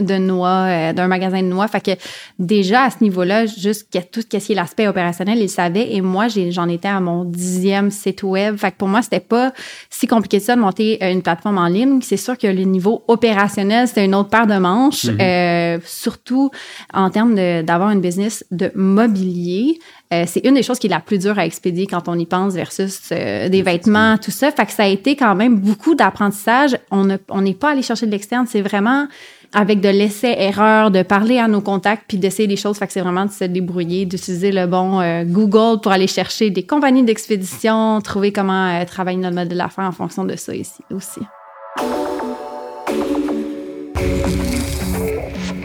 de 0.00 0.14
noix, 0.18 0.66
euh, 0.66 0.92
d'un 0.92 1.06
magasin 1.08 1.40
de 1.42 1.46
noix. 1.48 1.66
Fait 1.68 1.80
que 1.80 1.90
déjà 2.38 2.82
à 2.84 2.90
ce 2.90 2.96
niveau-là, 3.02 3.46
juste 3.46 3.88
tout 4.12 4.20
ce 4.20 4.26
qui 4.26 4.36
est 4.36 4.54
l'aspect 4.54 4.86
opérationnel, 4.88 5.38
il 5.38 5.48
savait. 5.48 5.94
Et 5.94 6.00
moi, 6.00 6.26
j'en 6.50 6.68
étais 6.68 6.88
à 6.88 7.00
mon 7.00 7.24
dixième 7.24 7.90
site 7.90 8.22
web. 8.22 8.56
Fait 8.56 8.72
que 8.72 8.76
pour 8.76 8.88
moi, 8.88 9.02
c'était 9.02 9.20
pas 9.20 9.52
si 9.90 10.06
compliqué 10.06 10.38
que 10.38 10.44
ça 10.44 10.54
de 10.56 10.60
monter 10.60 10.98
euh, 11.02 11.10
une 11.12 11.22
plateforme 11.22 11.58
en 11.58 11.66
ligne. 11.68 12.00
C'est 12.02 12.16
sûr 12.16 12.36
que 12.36 12.46
le 12.46 12.62
niveau 12.64 13.04
opérationnel, 13.08 13.88
c'était 13.88 14.04
une 14.04 14.14
autre 14.14 14.28
paire 14.28 14.46
de 14.46 14.58
manches. 14.58 15.04
Mhm. 15.06 15.18
Euh, 15.20 15.78
surtout 15.84 16.50
en 16.92 17.10
termes 17.10 17.34
de- 17.34 17.62
d'avoir 17.62 17.90
une 17.90 18.00
business 18.00 18.44
de 18.50 18.70
mobilier. 18.74 19.78
Euh, 20.12 20.24
c'est 20.26 20.44
une 20.46 20.54
des 20.54 20.62
choses 20.62 20.78
qui 20.78 20.86
est 20.86 20.90
la 20.90 21.00
plus 21.00 21.18
dure 21.18 21.38
à 21.38 21.44
expédier 21.46 21.86
quand 21.86 22.08
on 22.08 22.16
y 22.18 22.26
pense 22.26 22.54
versus 22.54 23.00
euh, 23.12 23.48
des 23.48 23.62
vêtements, 23.62 24.16
tout 24.18 24.30
ça. 24.30 24.52
Fait 24.52 24.64
que 24.66 24.72
ça 24.72 24.84
a 24.84 24.86
été 24.86 25.16
quand 25.16 25.34
même 25.34 25.58
beaucoup 25.58 25.94
d'apprentissage. 25.94 26.76
On 26.90 27.04
ne- 27.04 27.16
on 27.28 27.40
n'est 27.42 27.54
pas 27.54 27.70
allé 27.70 27.82
chercher 27.82 28.06
de 28.06 28.12
l'externe. 28.12 28.46
C'est 28.48 28.60
vraiment 28.62 29.08
avec 29.52 29.80
de 29.80 29.88
l'essai-erreur, 29.88 30.90
de 30.90 31.02
parler 31.02 31.38
à 31.38 31.48
nos 31.48 31.60
contacts 31.60 32.04
puis 32.08 32.18
d'essayer 32.18 32.46
des 32.48 32.56
choses. 32.56 32.76
Fait 32.78 32.86
que 32.86 32.92
c'est 32.92 33.00
vraiment 33.00 33.26
de 33.26 33.30
se 33.30 33.44
débrouiller, 33.44 34.04
d'utiliser 34.06 34.52
le 34.52 34.66
bon 34.66 35.00
euh, 35.00 35.24
Google 35.24 35.80
pour 35.80 35.92
aller 35.92 36.06
chercher 36.06 36.50
des 36.50 36.62
compagnies 36.64 37.04
d'expédition, 37.04 38.00
trouver 38.00 38.32
comment 38.32 38.68
euh, 38.68 38.84
travailler 38.84 39.18
notre 39.18 39.34
modèle 39.36 39.58
d'affaires 39.58 39.84
en 39.84 39.92
fonction 39.92 40.24
de 40.24 40.36
ça 40.36 40.54
ici 40.54 40.82
aussi. 40.92 41.20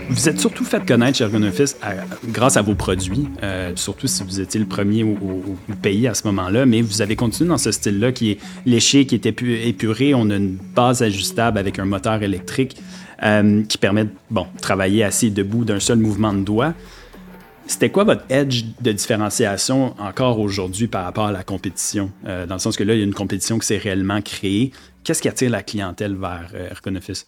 Vous 0.09 0.27
êtes 0.29 0.39
surtout 0.39 0.65
fait 0.65 0.85
connaître 0.85 1.17
chez 1.17 1.23
Ergonophis 1.23 1.73
à- 1.81 1.93
grâce 2.27 2.57
à 2.57 2.61
vos 2.61 2.75
produits, 2.75 3.27
euh, 3.43 3.71
surtout 3.75 4.07
si 4.07 4.23
vous 4.23 4.39
étiez 4.41 4.59
le 4.59 4.65
premier 4.67 5.03
au, 5.03 5.17
pays 5.81 6.07
à 6.07 6.13
ce 6.13 6.27
moment-là, 6.27 6.65
mais 6.65 6.81
vous 6.81 7.01
avez 7.01 7.15
continué 7.15 7.47
dans 7.49 7.57
ce 7.57 7.71
style-là 7.71 8.11
qui 8.11 8.31
est 8.31 8.37
léché, 8.65 9.05
qui 9.05 9.15
est 9.15 9.25
épu- 9.25 9.55
épuré. 9.65 10.13
On 10.13 10.29
a 10.29 10.35
une 10.35 10.57
base 10.75 11.01
ajustable 11.01 11.57
avec 11.57 11.79
un 11.79 11.85
moteur 11.85 12.21
électrique 12.21 12.75
euh, 13.23 13.63
qui 13.63 13.77
permet 13.77 14.06
de 14.06 14.12
bon, 14.29 14.47
travailler 14.62 15.03
assis 15.03 15.31
debout 15.31 15.65
d'un 15.65 15.79
seul 15.79 15.97
mouvement 15.97 16.33
de 16.33 16.41
doigt. 16.41 16.73
C'était 17.68 17.89
quoi 17.89 18.03
votre 18.03 18.23
edge 18.29 18.65
de 18.81 18.91
différenciation 18.91 19.95
encore 19.97 20.39
aujourd'hui 20.39 20.88
par 20.88 21.06
rapport 21.06 21.27
à 21.27 21.31
la 21.31 21.44
compétition? 21.44 22.12
Euh, 22.25 22.45
dans 22.45 22.56
le 22.56 22.59
sens 22.59 22.75
que 22.75 22.83
là, 22.83 22.94
il 22.94 22.97
y 22.97 23.01
a 23.01 23.06
une 23.06 23.13
compétition 23.13 23.59
qui 23.59 23.68
s'est 23.68 23.77
réellement 23.77 24.22
créée. 24.22 24.74
Qu'est-ce 25.03 25.22
qui 25.22 25.29
attire 25.29 25.50
la 25.50 25.63
clientèle 25.63 26.15
vers 26.15 26.50
euh, 26.53 26.69
Ergonophis? 26.69 27.24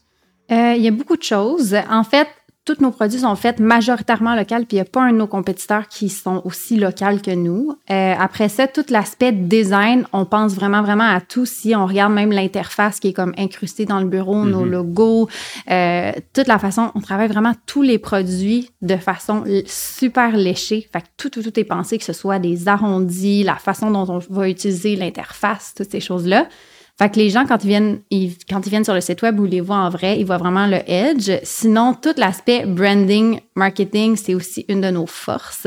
Euh, 0.51 0.73
il 0.75 0.83
y 0.83 0.87
a 0.87 0.91
beaucoup 0.91 1.15
de 1.15 1.23
choses. 1.23 1.75
En 1.89 2.03
fait, 2.03 2.27
tous 2.65 2.79
nos 2.79 2.91
produits 2.91 3.19
sont 3.19 3.35
faits 3.35 3.59
majoritairement 3.59 4.35
locaux, 4.35 4.55
puis 4.59 4.67
il 4.71 4.75
n'y 4.75 4.81
a 4.81 4.85
pas 4.85 5.01
un 5.01 5.11
de 5.11 5.17
nos 5.17 5.27
compétiteurs 5.27 5.87
qui 5.89 6.07
sont 6.07 6.41
aussi 6.45 6.77
locaux 6.77 7.19
que 7.23 7.35
nous. 7.35 7.75
Euh, 7.89 8.13
après 8.17 8.47
ça, 8.47 8.67
tout 8.67 8.85
l'aspect 8.89 9.33
design, 9.33 10.05
on 10.13 10.25
pense 10.25 10.53
vraiment, 10.53 10.81
vraiment 10.81 11.03
à 11.09 11.19
tout. 11.19 11.45
Si 11.45 11.75
on 11.75 11.85
regarde 11.85 12.13
même 12.13 12.31
l'interface 12.31 12.99
qui 12.99 13.09
est 13.09 13.13
comme 13.13 13.33
incrustée 13.37 13.85
dans 13.85 13.99
le 13.99 14.05
bureau, 14.07 14.45
nos 14.45 14.61
Mhm. 14.63 14.71
logos, 14.71 15.29
euh, 15.69 16.11
toute 16.33 16.47
la 16.47 16.57
façon, 16.57 16.91
on 16.95 17.01
travaille 17.01 17.27
vraiment 17.27 17.53
tous 17.65 17.81
les 17.81 17.97
produits 17.99 18.69
de 18.81 18.95
façon 18.95 19.43
super 19.65 20.35
léchée. 20.37 20.87
Fait 20.93 21.01
que 21.01 21.07
tout, 21.17 21.29
tout, 21.29 21.43
tout 21.43 21.59
est 21.59 21.63
pensé, 21.65 21.97
que 21.97 22.05
ce 22.05 22.13
soit 22.13 22.39
des 22.39 22.67
arrondis, 22.67 23.43
la 23.43 23.55
façon 23.55 23.91
dont 23.91 24.07
on 24.09 24.19
va 24.33 24.47
utiliser 24.49 24.95
l'interface, 24.95 25.73
toutes 25.75 25.91
ces 25.91 25.99
choses-là. 25.99 26.47
Fait 26.99 27.09
que 27.09 27.17
les 27.17 27.31
gens, 27.31 27.45
quand 27.47 27.63
ils 27.63 27.67
viennent, 27.67 28.01
ils- 28.11 28.37
quand 28.47 28.65
ils 28.65 28.69
viennent 28.69 28.83
sur 28.83 28.93
le 28.93 29.01
site 29.01 29.21
web 29.23 29.39
ou 29.39 29.45
ils 29.45 29.51
les 29.51 29.61
voient 29.61 29.77
en 29.77 29.89
vrai, 29.89 30.19
ils 30.19 30.25
voient 30.25 30.37
vraiment 30.37 30.67
le 30.67 30.77
edge. 30.85 31.31
Sinon, 31.41 31.95
tout 31.99 32.13
l'aspect 32.17 32.65
branding, 32.67 33.39
marketing, 33.55 34.15
c'est 34.15 34.35
aussi 34.35 34.63
une 34.69 34.81
de 34.81 34.91
nos 34.91 35.07
forces 35.07 35.65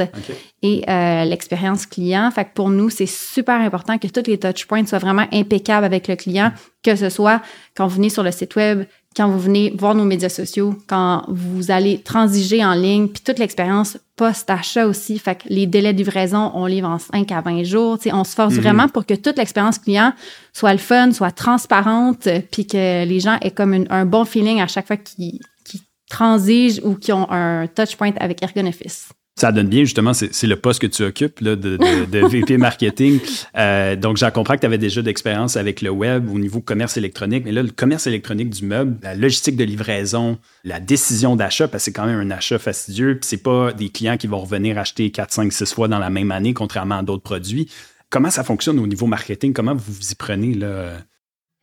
et 0.63 0.85
euh, 0.89 1.25
l'expérience 1.25 1.85
client. 1.85 2.31
Fait 2.31 2.45
que 2.45 2.51
pour 2.55 2.71
nous, 2.71 2.91
c'est 2.91 3.07
super 3.07 3.61
important 3.61 3.99
que 3.99 4.07
tous 4.07 4.29
les 4.31 4.39
touchpoints 4.39 4.87
soient 4.87 5.01
vraiment 5.01 5.27
impeccables 5.33 5.85
avec 5.85 6.07
le 6.07 6.15
client, 6.15 6.53
que 6.85 6.95
ce 6.95 7.09
soit 7.09 7.43
quand 7.77 7.89
vous 7.89 7.97
venez 7.97 8.09
sur 8.11 8.23
le 8.23 8.31
site 8.31 8.55
web, 8.55 8.85
quand 9.17 9.29
vous 9.31 9.39
venez 9.39 9.73
voir 9.79 9.95
nos 9.95 10.05
médias 10.05 10.29
sociaux, 10.29 10.75
quand 10.87 11.25
vous 11.29 11.71
allez 11.71 11.99
transiger 12.03 12.63
en 12.65 12.75
ligne, 12.75 13.09
puis 13.09 13.23
toute 13.25 13.39
l'expérience 13.39 13.97
post-achat 14.17 14.87
aussi. 14.87 15.19
Fait 15.19 15.37
que 15.37 15.49
les 15.49 15.67
délais 15.67 15.93
de 15.93 15.99
livraison, 15.99 16.51
on 16.55 16.67
livre 16.67 16.89
en 16.89 16.99
5 16.99 17.31
à 17.33 17.41
20 17.41 17.65
jours. 17.65 17.99
Tu 17.99 18.05
sais, 18.11 18.15
on 18.15 18.25
se 18.25 18.35
force 18.35 18.55
Mhm. 18.55 18.61
vraiment 18.61 18.89
pour 18.89 19.07
que 19.07 19.15
toute 19.15 19.37
l'expérience 19.39 19.79
client 19.79 20.13
soit 20.53 20.73
le 20.73 20.79
fun, 20.79 21.13
soit 21.13 21.31
transparente, 21.31 22.29
puis 22.51 22.67
que 22.67 23.05
les 23.05 23.21
gens 23.21 23.39
aient 23.41 23.51
comme 23.51 23.73
une- 23.75 23.87
un 23.91 24.05
bon 24.07 24.25
feeling 24.25 24.61
à 24.61 24.67
chaque 24.67 24.87
fois 24.87 24.97
qu'ils 24.97 25.39
qu'ils 25.65 25.81
transigent 26.11 26.81
ou 26.85 26.95
qui 26.95 27.13
ont 27.13 27.27
un 27.31 27.67
touchpoint 27.67 28.13
avec 28.21 28.43
Ergonoffice. 28.43 29.09
Ça 29.39 29.53
donne 29.53 29.69
bien, 29.69 29.85
justement, 29.85 30.15
c'est 30.15 30.47
le 30.47 30.57
poste 30.57 30.81
que 30.81 30.87
tu 30.87 31.03
occupes 31.03 31.41
là, 31.41 31.57
de, 31.57 31.77
de, 31.77 32.27
VP 32.27 32.57
marketing. 32.57 33.21
Euh, 33.55 33.95
donc, 33.95 34.17
j'en 34.17 34.31
comprends 34.31 34.55
que 34.55 34.61
tu 34.61 34.67
avais 34.67 34.79
déjà 34.79 35.03
d'expérience 35.03 35.59
avec 35.59 35.83
le 35.83 35.91
web 35.91 36.31
au 36.31 36.39
niveau 36.39 36.63
commerce 36.63 36.97
électronique. 36.97 37.43
Mais 37.45 37.53
là, 37.53 37.63
le 37.63 37.69
commerce 37.69 38.07
électronique 38.07 38.49
du 38.49 38.65
meuble, 38.65 38.97
la 39.03 39.15
logistique 39.15 39.57
de 39.57 39.65
livraison, 39.65 40.39
la 40.65 40.81
décision 40.81 41.37
d'achat, 41.37 41.69
parce 41.69 41.83
que 41.83 41.85
c'est 41.85 41.93
quand 41.93 42.07
même 42.07 42.19
un 42.19 42.31
achat 42.31 42.59
fastidieux, 42.59 43.19
puis 43.19 43.29
c'est 43.29 43.43
pas 43.43 43.75
des 43.75 43.91
clients 43.91 44.17
qui 44.17 44.27
vont 44.27 44.41
revenir 44.41 44.79
acheter 44.79 45.11
4, 45.11 45.31
5, 45.31 45.53
6 45.53 45.75
fois 45.75 45.89
dans 45.89 45.99
la 45.99 46.09
même 46.09 46.31
année, 46.31 46.55
contrairement 46.55 46.97
à 46.97 47.03
d'autres 47.03 47.23
produits. 47.23 47.71
Comment 48.09 48.31
ça 48.31 48.43
fonctionne 48.43 48.79
au 48.79 48.87
niveau 48.87 49.07
marketing? 49.07 49.53
Comment 49.53 49.75
vous 49.75 49.93
vous 49.93 50.13
y 50.13 50.15
prenez 50.15 50.55
là? 50.55 50.93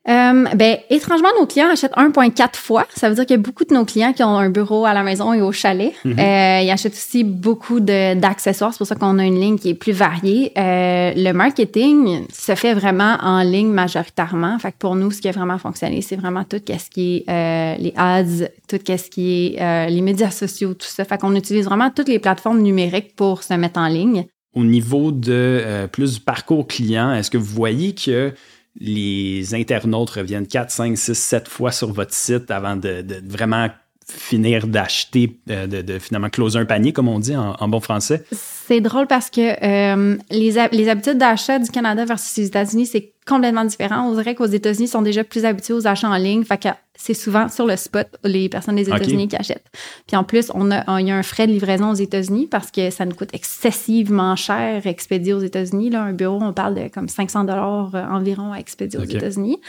Euh, 0.10 0.44
ben, 0.56 0.78
étrangement, 0.90 1.30
nos 1.40 1.46
clients 1.46 1.70
achètent 1.72 1.94
1,4 1.94 2.58
fois. 2.58 2.86
Ça 2.94 3.08
veut 3.08 3.16
dire 3.16 3.26
qu'il 3.26 3.38
y 3.38 3.40
a 3.40 3.42
beaucoup 3.42 3.64
de 3.64 3.74
nos 3.74 3.86
clients 3.86 4.12
qui 4.12 4.22
ont 4.22 4.38
un 4.38 4.50
bureau 4.50 4.86
à 4.86 4.94
la 4.94 5.02
maison 5.02 5.32
et 5.34 5.42
au 5.42 5.54
chalet. 5.54 5.94
Mhm. 6.04 6.20
euh, 6.20 6.60
ils 6.62 6.70
achètent 6.70 6.94
aussi 6.94 7.24
beaucoup 7.24 7.80
d'accessoires. 7.80 8.74
C'est 8.74 8.80
pour 8.80 8.88
ça 8.88 8.96
qu'on 8.96 9.18
a 9.18 9.24
une 9.24 9.40
ligne 9.40 9.58
qui 9.58 9.70
est 9.70 9.76
plus 9.76 9.94
variée. 9.94 10.52
Euh, 10.58 11.14
le 11.16 11.32
marketing 11.32 12.26
se 12.32 12.54
fait 12.56 12.74
vraiment 12.74 13.18
en 13.22 13.44
ligne 13.44 13.70
majoritairement. 13.70 14.60
Fait 14.60 14.74
que 14.74 14.78
pour 14.78 14.96
nous, 14.96 15.10
ce 15.12 15.22
qui 15.22 15.30
a 15.30 15.32
vraiment 15.32 15.58
fonctionné, 15.58 16.02
c'est 16.02 16.18
vraiment 16.18 16.44
tout 16.44 16.58
ce 16.68 16.90
qui 16.90 17.24
est 17.26 17.78
les 17.80 17.94
ads, 17.96 18.48
tout 18.68 18.80
ce 18.86 19.10
qui 19.10 19.56
est 19.56 19.90
les 19.90 20.02
médias 20.02 20.32
sociaux, 20.32 20.74
tout 20.74 20.88
ça. 20.88 21.06
Fait 21.06 21.18
qu'on 21.18 21.36
utilise 21.36 21.66
vraiment 21.66 21.90
toutes 21.90 22.10
les 22.10 22.20
plateformes 22.20 22.62
numériques 22.62 23.16
pour 23.16 23.44
se 23.44 23.54
mettre 23.54 23.80
en 23.80 23.88
ligne. 23.88 24.26
Au 24.54 24.64
niveau 24.64 25.12
de 25.12 25.88
plus 25.92 26.16
du 26.16 26.20
parcours 26.20 26.68
client, 26.68 27.14
est-ce 27.14 27.32
que 27.32 27.38
vous 27.38 27.46
voyez 27.56 27.96
que 27.96 28.34
les 28.80 29.54
internautes 29.54 30.12
reviennent 30.12 30.48
4, 30.48 30.72
5, 30.72 30.98
6, 30.98 31.14
7 31.14 31.48
fois 31.48 31.72
sur 31.72 31.94
votre 31.94 32.14
site 32.14 32.52
avant 32.52 32.76
de, 32.76 33.06
vraiment 33.26 33.70
finir 34.08 34.68
d'acheter, 34.68 35.38
euh, 35.50 35.68
de, 35.68 36.00
finalement 36.00 36.30
closer 36.30 36.60
un 36.60 36.66
panier, 36.66 36.92
comme 36.92 37.08
on 37.08 37.20
dit 37.20 37.36
en, 37.36 37.68
bon 37.68 37.80
français? 37.80 38.26
C'est 38.66 38.80
drôle 38.80 39.08
parce 39.08 39.30
que 39.30 39.42
euh, 39.42 40.18
les, 40.30 40.56
les 40.72 40.90
habitudes 40.90 41.18
d'achat 41.18 41.60
du 41.60 41.70
Canada 41.70 42.06
versus 42.06 42.38
les 42.38 42.48
États-Unis, 42.48 42.86
c'est 42.86 43.14
complètement 43.26 43.66
différent. 43.66 44.08
On 44.10 44.16
dirait 44.16 44.36
qu'aux 44.36 44.46
États-Unis, 44.46 44.86
ils 44.86 44.92
sont 44.92 45.02
déjà 45.02 45.24
plus 45.24 45.46
habitués 45.46 45.74
aux 45.74 45.88
achats 45.88 46.10
en 46.10 46.16
ligne. 46.16 46.44
Fait 46.44 46.62
que 46.62 46.70
c'est 46.96 47.16
souvent 47.16 47.50
sur 47.50 47.66
le 47.66 47.76
spot 47.76 48.08
les 48.24 48.50
personnes 48.50 48.76
des 48.76 48.88
États-Unis 48.88 49.28
qui 49.28 49.36
achètent. 49.36 49.66
Puis 50.08 50.16
en 50.16 50.24
plus, 50.24 50.52
on 50.54 50.70
a, 50.72 51.00
il 51.02 51.08
y 51.08 51.12
a 51.12 51.16
un 51.16 51.24
frais 51.24 51.48
de 51.48 51.52
livraison 51.52 51.92
aux 51.92 51.96
États-Unis 51.96 52.48
parce 52.50 52.70
que 52.70 52.92
ça 52.92 53.06
nous 53.06 53.16
coûte 53.16 53.30
excessivement 53.34 54.36
cher 54.36 54.86
expédier 54.86 55.34
aux 55.34 55.40
États-Unis. 55.40 55.90
Là, 55.90 56.04
un 56.04 56.14
bureau, 56.14 56.40
on 56.42 56.54
parle 56.54 56.76
de 56.76 56.88
comme 56.90 57.10
500 57.10 57.46
dollars 57.46 57.92
euh, 57.96 58.06
environ 58.06 58.54
à 58.54 58.58
expédier 58.58 59.00
aux 59.00 59.06
États-Unis. 59.06 59.60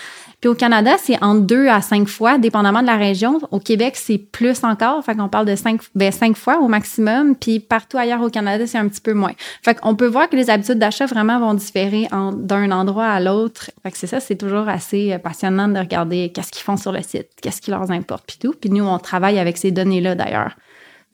Puis 0.41 0.49
au 0.51 0.55
Canada, 0.55 0.97
c'est 1.03 1.21
en 1.23 1.35
deux 1.35 1.67
à 1.69 1.81
cinq 1.81 2.09
fois, 2.09 2.37
dépendamment 2.37 2.83
de 2.83 2.87
la 2.87 2.97
région. 2.97 3.41
Au 3.51 3.59
Québec, 3.59 3.95
c'est 3.97 4.19
plus 4.19 4.63
encore. 4.63 5.03
Fait 5.03 5.17
qu'on 5.17 5.29
parle 5.29 5.47
de 5.47 5.57
cinq, 5.57 5.81
ben, 5.95 6.13
cinq 6.13 6.37
fois 6.37 6.59
au 6.61 6.69
maximum. 6.69 7.37
Puis 7.37 7.59
partout 7.59 7.97
ailleurs 7.97 8.21
au 8.23 8.29
Canada, 8.29 8.67
c'est 8.67 8.79
un 8.79 8.84
petit 8.89 9.01
peu 9.01 9.15
moins. 9.15 9.33
Fait 9.63 9.75
qu'on 9.75 9.95
peut 9.95 10.07
voir 10.07 10.29
que 10.29 10.37
les 10.37 10.51
habitudes 10.51 10.79
d'achat 10.79 11.07
vraiment 11.07 11.39
vont 11.41 11.55
différer 11.55 12.09
d'un 12.11 12.71
endroit 12.71 13.07
à 13.07 13.21
l'autre. 13.21 13.71
Fait 13.83 13.91
que 13.91 13.99
c'est 13.99 14.07
ça, 14.07 14.21
c'est 14.21 14.37
toujours 14.37 14.69
assez 14.69 15.13
euh, 15.13 15.19
passionnant 15.19 15.69
de 15.69 15.79
regarder 15.79 16.31
qu'est-ce 16.33 16.51
qu'ils 16.51 16.63
font 16.63 16.77
sur 16.77 16.93
le 16.93 17.03
site, 17.03 17.29
qu'est-ce 17.43 17.61
qui 17.61 17.71
leur 17.71 17.91
importe, 17.91 18.25
puis 18.27 18.39
tout. 18.41 18.55
Puis 18.59 18.71
nous, 18.71 18.85
on 18.85 18.99
travaille 18.99 19.39
avec 19.39 19.57
ces 19.57 19.71
données-là 19.71 20.15
d'ailleurs. 20.15 20.57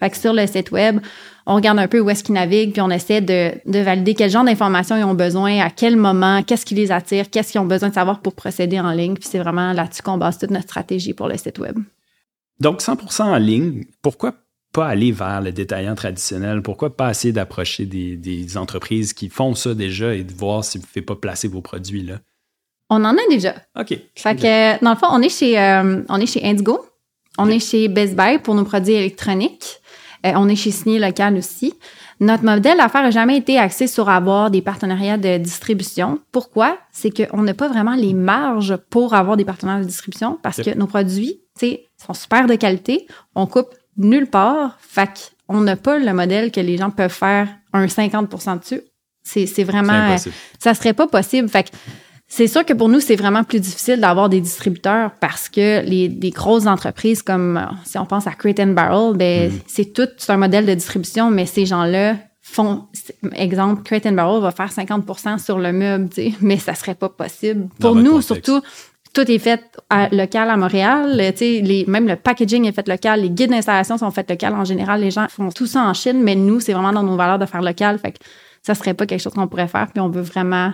Fait 0.01 0.09
que 0.09 0.17
sur 0.17 0.33
le 0.33 0.47
site 0.47 0.71
web, 0.71 0.99
on 1.47 1.57
regarde 1.57 1.79
un 1.79 1.87
peu 1.87 2.01
où 2.01 2.09
est-ce 2.09 2.25
qu'ils 2.25 2.35
naviguent, 2.35 2.73
puis 2.73 2.81
on 2.81 2.91
essaie 2.91 3.21
de, 3.21 3.53
de 3.67 3.79
valider 3.81 4.15
quel 4.15 4.31
genre 4.31 4.45
d'informations 4.45 4.97
ils 4.97 5.05
ont 5.05 5.15
besoin, 5.15 5.61
à 5.61 5.69
quel 5.69 5.97
moment, 5.97 6.43
qu'est-ce 6.43 6.65
qui 6.65 6.75
les 6.75 6.91
attire, 6.91 7.29
qu'est-ce 7.29 7.53
qu'ils 7.53 7.61
ont 7.61 7.67
besoin 7.67 7.91
de 7.91 7.95
savoir 7.95 8.21
pour 8.21 8.35
procéder 8.35 8.81
en 8.81 8.93
ligne. 8.93 9.15
Puis 9.15 9.29
c'est 9.31 9.39
vraiment 9.39 9.73
là-dessus 9.73 10.03
qu'on 10.03 10.17
base 10.17 10.39
toute 10.39 10.51
notre 10.51 10.65
stratégie 10.65 11.13
pour 11.13 11.29
le 11.29 11.37
site 11.37 11.59
web. 11.59 11.79
Donc 12.61 12.81
100% 12.81 13.23
en 13.23 13.37
ligne, 13.37 13.85
pourquoi 14.03 14.35
pas 14.73 14.87
aller 14.87 15.13
vers 15.13 15.41
le 15.41 15.53
détaillant 15.53 15.95
traditionnel? 15.95 16.63
Pourquoi 16.63 16.97
pas 16.97 17.11
essayer 17.11 17.33
d'approcher 17.33 17.87
des, 17.87 18.17
des, 18.17 18.57
entreprises 18.57 19.13
qui 19.13 19.29
font 19.29 19.55
ça 19.55 19.75
déjà 19.75 20.15
et 20.15 20.25
de 20.25 20.33
voir 20.33 20.65
si 20.65 20.79
vous 20.79 20.85
ne 20.85 20.87
pouvez 20.89 21.05
pas 21.05 21.17
placer 21.17 21.49
vos 21.49 21.61
produits 21.61 22.03
là? 22.03 22.19
On 22.89 23.05
en 23.05 23.17
a 23.17 23.21
déjà. 23.31 23.55
OK. 23.79 23.97
Fait 24.17 24.37
que, 24.37 24.85
dans 24.85 24.91
le 24.91 24.97
fond, 24.97 25.07
on 25.11 25.23
est 25.23 25.29
chez, 25.29 25.59
euh, 25.59 26.03
on 26.09 26.17
est 26.19 26.27
chez 26.27 26.45
Indigo. 26.45 26.85
On 27.39 27.49
est 27.49 27.61
chez 27.61 27.89
Best 27.89 28.17
Buy 28.17 28.39
pour 28.39 28.55
nos 28.55 28.65
produits 28.65 28.95
électroniques. 28.95 29.81
Euh, 30.27 30.33
on 30.35 30.49
est 30.49 30.57
chez 30.57 30.73
Signé 30.73 30.99
Local 30.99 31.37
aussi. 31.37 31.75
Notre 32.19 32.45
modèle 32.45 32.77
d'affaires 32.77 33.03
n'a 33.03 33.11
jamais 33.11 33.39
été 33.39 33.59
axé 33.59 33.87
sur 33.87 34.11
avoir 34.11 34.51
des 34.51 34.61
partenariats 34.61 35.17
de 35.17 35.39
distribution. 35.39 36.19
Pourquoi? 36.33 36.77
C'est 36.93 37.11
qu'on 37.11 37.43
n'a 37.43 37.55
pas 37.55 37.69
vraiment 37.69 37.95
les 37.95 38.13
marges 38.13 38.77
pour 38.91 39.15
avoir 39.15 39.39
des 39.39 39.47
partenaires 39.47 39.79
de 39.79 39.85
distribution 39.85 40.39
parce 40.43 40.61
que 40.61 40.77
nos 40.77 40.87
produits, 40.87 41.41
tu 41.59 41.67
sais, 41.67 41.87
sont 41.97 42.13
super 42.13 42.47
de 42.47 42.57
qualité. 42.57 43.07
On 43.35 43.47
coupe 43.47 43.75
nulle 44.01 44.27
part. 44.27 44.79
Fait 44.81 45.09
qu'on 45.47 45.61
n'a 45.61 45.77
pas 45.77 45.99
le 45.99 46.13
modèle 46.13 46.51
que 46.51 46.61
les 46.61 46.77
gens 46.77 46.91
peuvent 46.91 47.13
faire 47.13 47.49
un 47.73 47.87
50% 47.87 48.61
dessus. 48.61 48.83
C'est 49.23 49.65
vraiment... 49.65 50.17
ça 50.59 50.75
serait 50.75 50.95
pas 50.95 51.07
possible. 51.07 51.49
Fait 51.49 51.65
que 51.65 51.71
c'est 52.33 52.47
sûr 52.47 52.65
que 52.65 52.73
pour 52.73 52.89
nous, 52.89 53.01
c'est 53.01 53.17
vraiment 53.17 53.43
plus 53.43 53.59
difficile 53.59 54.01
d'avoir 54.01 54.29
des 54.29 54.41
distributeurs 54.41 55.11
parce 55.21 55.49
que 55.49 55.85
les 55.85 56.09
des 56.09 56.31
grosses 56.31 56.67
entreprises 56.67 57.23
comme 57.23 57.57
euh, 57.57 57.75
si 57.85 57.99
on 57.99 58.07
pense 58.07 58.29
à 58.29 58.31
Crate 58.31 58.61
and 58.61 58.69
Barrel, 58.69 59.17
ben 59.17 59.51
mm-hmm. 59.51 59.63
c'est 59.67 59.93
tout 59.93 60.09
c'est 60.17 60.31
un 60.31 60.37
modèle 60.37 60.65
de 60.65 60.73
distribution, 60.73 61.29
mais 61.33 61.45
ces 61.45 61.67
gens-là 61.67 62.15
font 62.41 62.87
exemple 63.35 63.83
Crate 63.83 64.07
and 64.07 64.13
Barrel 64.13 64.41
va 64.41 64.53
faire 64.53 64.71
50% 64.71 65.43
sur 65.43 65.59
le 65.59 65.73
meuble, 65.73 66.09
mais 66.41 66.57
ça 66.57 66.75
serait 66.75 66.95
pas 66.95 67.09
possible. 67.09 67.69
Pour 67.81 67.97
nous, 67.97 68.23
surtout, 68.23 68.63
tout 69.13 69.31
est 69.31 69.39
fait 69.39 69.61
à, 69.89 70.09
local 70.09 70.51
à 70.51 70.57
Montréal. 70.57 71.17
Les, 71.17 71.85
même 71.89 72.07
le 72.07 72.17
packaging 72.17 72.65
est 72.67 72.73
fait 72.73 72.87
local. 72.89 73.23
Les 73.23 73.31
guides 73.31 73.51
d'installation 73.51 73.99
sont 73.99 74.11
faits 74.11 74.31
local. 74.31 74.55
En 74.55 74.65
général, 74.65 75.01
les 75.01 75.11
gens 75.11 75.27
font 75.29 75.51
tout 75.51 75.67
ça 75.67 75.83
en 75.83 75.95
Chine, 75.95 76.23
mais 76.23 76.35
nous, 76.35 76.61
c'est 76.61 76.73
vraiment 76.73 76.93
dans 76.93 77.03
nos 77.03 77.17
valeurs 77.17 77.39
de 77.39 77.47
faire 77.47 77.63
local. 77.63 77.99
Fait 77.99 78.13
que 78.13 78.19
ça 78.63 78.75
serait 78.75 78.95
pas 78.95 79.07
quelque 79.07 79.21
chose 79.21 79.33
qu'on 79.33 79.49
pourrait 79.49 79.69
faire. 79.69 79.89
Puis 79.93 80.01
on 80.01 80.09
veut 80.09 80.23
vraiment 80.23 80.73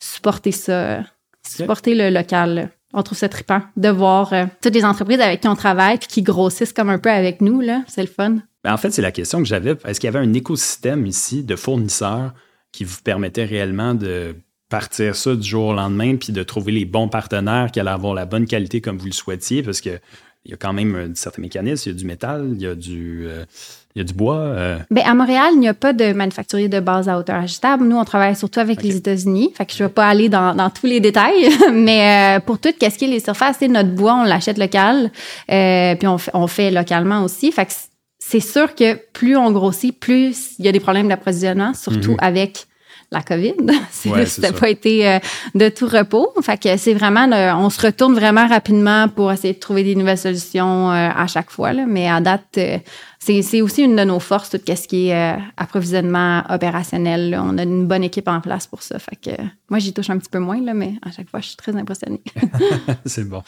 supporter 0.00 0.52
ça, 0.52 1.00
supporter 1.46 1.94
le 1.94 2.10
local. 2.10 2.70
On 2.92 3.02
trouve 3.02 3.18
ça 3.18 3.28
trippant 3.28 3.62
de 3.76 3.88
voir 3.88 4.32
euh, 4.32 4.46
toutes 4.62 4.74
les 4.74 4.84
entreprises 4.84 5.20
avec 5.20 5.40
qui 5.40 5.48
on 5.48 5.56
travaille 5.56 5.98
puis 5.98 6.08
qui 6.08 6.22
grossissent 6.22 6.72
comme 6.72 6.88
un 6.88 6.98
peu 6.98 7.10
avec 7.10 7.40
nous. 7.40 7.60
là. 7.60 7.82
C'est 7.88 8.02
le 8.02 8.08
fun. 8.08 8.36
Ben, 8.64 8.72
en 8.72 8.76
fait, 8.76 8.90
c'est 8.90 9.02
la 9.02 9.12
question 9.12 9.38
que 9.38 9.44
j'avais. 9.44 9.76
Est-ce 9.84 10.00
qu'il 10.00 10.10
y 10.10 10.16
avait 10.16 10.24
un 10.24 10.32
écosystème 10.32 11.06
ici 11.06 11.44
de 11.44 11.56
fournisseurs 11.56 12.32
qui 12.72 12.84
vous 12.84 12.96
permettait 13.02 13.44
réellement 13.44 13.94
de 13.94 14.36
partir 14.68 15.14
ça 15.14 15.34
du 15.34 15.46
jour 15.46 15.66
au 15.66 15.74
lendemain 15.74 16.16
puis 16.16 16.32
de 16.32 16.42
trouver 16.42 16.72
les 16.72 16.84
bons 16.84 17.08
partenaires 17.08 17.70
qui 17.72 17.80
allaient 17.80 17.90
avoir 17.90 18.14
la 18.14 18.26
bonne 18.26 18.46
qualité 18.46 18.80
comme 18.80 18.98
vous 18.98 19.06
le 19.06 19.12
souhaitiez? 19.12 19.62
Parce 19.62 19.80
que 19.80 19.98
il 20.46 20.50
y 20.50 20.54
a 20.54 20.56
quand 20.56 20.72
même 20.72 21.12
certains 21.16 21.42
mécanismes, 21.42 21.88
il 21.88 21.92
y 21.92 21.96
a 21.96 21.98
du 21.98 22.06
métal, 22.06 22.50
il 22.54 22.62
y 22.62 22.66
a 22.68 22.76
du, 22.76 23.26
euh, 23.26 23.44
il 23.94 23.98
y 23.98 24.00
a 24.00 24.04
du 24.04 24.14
bois. 24.14 24.36
Euh. 24.36 24.78
Bien, 24.92 25.04
à 25.04 25.14
Montréal, 25.14 25.48
il 25.54 25.58
n'y 25.58 25.66
a 25.66 25.74
pas 25.74 25.92
de 25.92 26.12
manufacturier 26.12 26.68
de 26.68 26.78
base 26.78 27.08
à 27.08 27.18
hauteur 27.18 27.36
agitable. 27.36 27.84
Nous, 27.84 27.96
on 27.96 28.04
travaille 28.04 28.36
surtout 28.36 28.60
avec 28.60 28.80
les 28.80 28.94
États-Unis. 28.94 29.52
Fait 29.56 29.66
que 29.66 29.72
je 29.72 29.82
ne 29.82 29.88
vais 29.88 29.92
pas 29.92 30.06
aller 30.06 30.28
dans, 30.28 30.54
dans 30.54 30.70
tous 30.70 30.86
les 30.86 31.00
détails. 31.00 31.50
Mais 31.72 32.36
euh, 32.36 32.40
pour 32.40 32.60
tout, 32.60 32.72
qu'est-ce 32.78 32.96
qui 32.96 33.06
est 33.06 33.08
les 33.08 33.18
surfaces, 33.18 33.56
c'est 33.58 33.66
notre 33.66 33.90
bois, 33.90 34.14
on 34.14 34.22
l'achète 34.22 34.58
local. 34.58 35.10
puis 35.48 36.06
on, 36.06 36.16
on 36.32 36.46
fait 36.46 36.70
localement 36.70 37.24
aussi. 37.24 37.50
Fait 37.50 37.66
que 37.66 37.72
c'est 38.20 38.40
sûr 38.40 38.74
que 38.76 38.94
plus 39.12 39.36
on 39.36 39.50
grossit, 39.50 39.98
plus 39.98 40.54
il 40.60 40.64
y 40.64 40.68
a 40.68 40.72
des 40.72 40.80
problèmes 40.80 41.08
d'approvisionnement, 41.08 41.74
surtout 41.74 42.12
mhm. 42.12 42.20
avec 42.20 42.66
la 43.10 43.22
COVID. 43.22 43.54
ça 43.90 44.42
n'a 44.42 44.52
pas 44.52 44.68
été 44.68 45.08
euh, 45.08 45.18
de 45.54 45.68
tout 45.68 45.86
repos. 45.86 46.32
Fait 46.42 46.60
que 46.60 46.76
c'est 46.76 46.94
vraiment, 46.94 47.28
on 47.58 47.70
se 47.70 47.84
retourne 47.84 48.14
vraiment 48.14 48.46
rapidement 48.46 49.08
pour 49.08 49.32
essayer 49.32 49.54
de 49.54 49.58
trouver 49.58 49.84
des 49.84 49.94
nouvelles 49.94 50.18
solutions 50.18 50.90
euh, 50.90 51.08
à 51.14 51.26
chaque 51.26 51.50
fois. 51.50 51.72
Là. 51.72 51.84
Mais 51.86 52.08
à 52.08 52.20
date, 52.20 52.58
euh, 52.58 52.78
c'est 53.42 53.60
aussi 53.60 53.82
une 53.82 53.96
de 53.96 54.04
nos 54.04 54.20
forces, 54.20 54.50
tout 54.50 54.58
ce 54.66 54.88
qui 54.88 55.08
est 55.08 55.14
euh, 55.14 55.40
approvisionnement 55.56 56.44
opérationnel. 56.48 57.36
On 57.40 57.58
a 57.58 57.64
une 57.64 57.86
bonne 57.86 58.04
équipe 58.04 58.28
en 58.28 58.40
place 58.40 58.66
pour 58.66 58.82
ça. 58.82 58.98
Fait 58.98 59.16
que 59.16 59.42
moi, 59.68 59.80
j'y 59.80 59.92
touche 59.92 60.10
un 60.10 60.18
petit 60.18 60.30
peu 60.30 60.38
moins, 60.38 60.60
là, 60.60 60.74
mais 60.74 60.94
à 61.02 61.10
chaque 61.10 61.28
fois, 61.28 61.40
je 61.40 61.48
suis 61.48 61.56
très 61.56 61.74
impressionnée. 61.74 62.22
c'est 63.04 63.28
bon. 63.28 63.42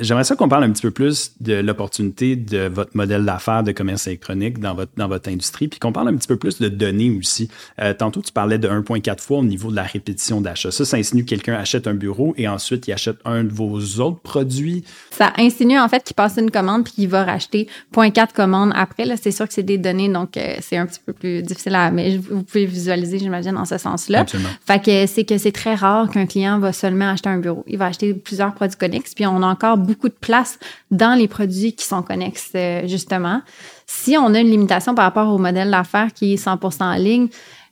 J'aimerais 0.00 0.24
ça 0.24 0.34
qu'on 0.34 0.48
parle 0.48 0.64
un 0.64 0.70
petit 0.70 0.82
peu 0.82 0.90
plus 0.90 1.32
de 1.40 1.54
l'opportunité 1.54 2.34
de 2.34 2.66
votre 2.66 2.96
modèle 2.96 3.24
d'affaires 3.24 3.62
de 3.62 3.72
commerce 3.72 4.06
électronique 4.08 4.58
dans 4.58 4.74
votre, 4.74 4.92
dans 4.96 5.06
votre 5.06 5.28
industrie, 5.28 5.68
puis 5.68 5.78
qu'on 5.78 5.92
parle 5.92 6.08
un 6.08 6.16
petit 6.16 6.28
peu 6.28 6.36
plus 6.36 6.58
de 6.58 6.68
données 6.68 7.10
aussi. 7.10 7.48
Euh, 7.80 7.94
tantôt, 7.94 8.22
tu 8.22 8.32
parlais 8.32 8.58
de 8.58 8.68
1,4 8.68 9.20
fois 9.20 9.38
au 9.38 9.44
niveau 9.44 9.70
de 9.70 9.76
la 9.76 9.84
répétition 9.84 10.40
d'achat. 10.40 10.70
Ça, 10.70 10.84
ça 10.84 10.96
insinue 10.96 11.24
que 11.24 11.30
quelqu'un 11.30 11.54
achète 11.54 11.86
un 11.86 11.94
bureau 11.94 12.34
et 12.36 12.48
ensuite, 12.48 12.88
il 12.88 12.92
achète 12.92 13.18
un 13.24 13.44
de 13.44 13.52
vos 13.52 13.78
autres 14.00 14.20
produits. 14.20 14.84
Ça 15.10 15.32
insinue 15.38 15.78
en 15.78 15.88
fait 15.88 16.02
qu'il 16.02 16.16
passe 16.16 16.36
une 16.36 16.50
commande 16.50 16.84
puis 16.84 16.94
qu'il 16.94 17.08
va 17.08 17.24
racheter 17.24 17.68
0.4 17.94 18.32
commandes 18.32 18.72
après. 18.74 19.04
Là, 19.04 19.16
c'est 19.20 19.30
sûr 19.30 19.46
que 19.46 19.54
c'est 19.54 19.62
des 19.62 19.78
données, 19.78 20.08
donc 20.08 20.36
euh, 20.36 20.56
c'est 20.60 20.76
un 20.76 20.86
petit 20.86 21.00
peu 21.04 21.12
plus 21.12 21.42
difficile 21.42 21.74
à. 21.74 21.90
Mais 21.90 22.16
vous 22.16 22.42
pouvez 22.42 22.66
visualiser, 22.66 23.18
j'imagine, 23.18 23.56
en 23.56 23.64
ce 23.64 23.78
sens-là. 23.78 24.24
Fait 24.66 24.82
que 24.82 25.06
c'est 25.06 25.24
que 25.24 25.38
c'est 25.38 25.52
très 25.52 25.74
rare 25.74 26.10
qu'un 26.10 26.26
client 26.26 26.58
va 26.58 26.72
seulement 26.72 27.10
acheter 27.10 27.28
un 27.28 27.38
bureau. 27.38 27.64
Il 27.66 27.78
va 27.78 27.86
acheter 27.86 28.14
plusieurs 28.14 28.54
produits 28.54 28.76
connexes, 28.76 29.14
puis 29.14 29.26
on 29.26 29.42
a 29.42 29.46
encore 29.46 29.76
beaucoup 29.76 30.08
de 30.08 30.14
place 30.20 30.58
dans 30.90 31.18
les 31.18 31.28
produits 31.28 31.72
qui 31.72 31.84
sont 31.84 32.02
connexes, 32.02 32.50
euh, 32.54 32.86
justement. 32.86 33.42
Si 33.86 34.16
on 34.16 34.34
a 34.34 34.40
une 34.40 34.50
limitation 34.50 34.94
par 34.94 35.04
rapport 35.04 35.32
au 35.32 35.38
modèle 35.38 35.70
d'affaires 35.70 36.12
qui 36.14 36.34
est 36.34 36.44
100% 36.44 36.84
en 36.84 36.94
ligne, 36.94 37.28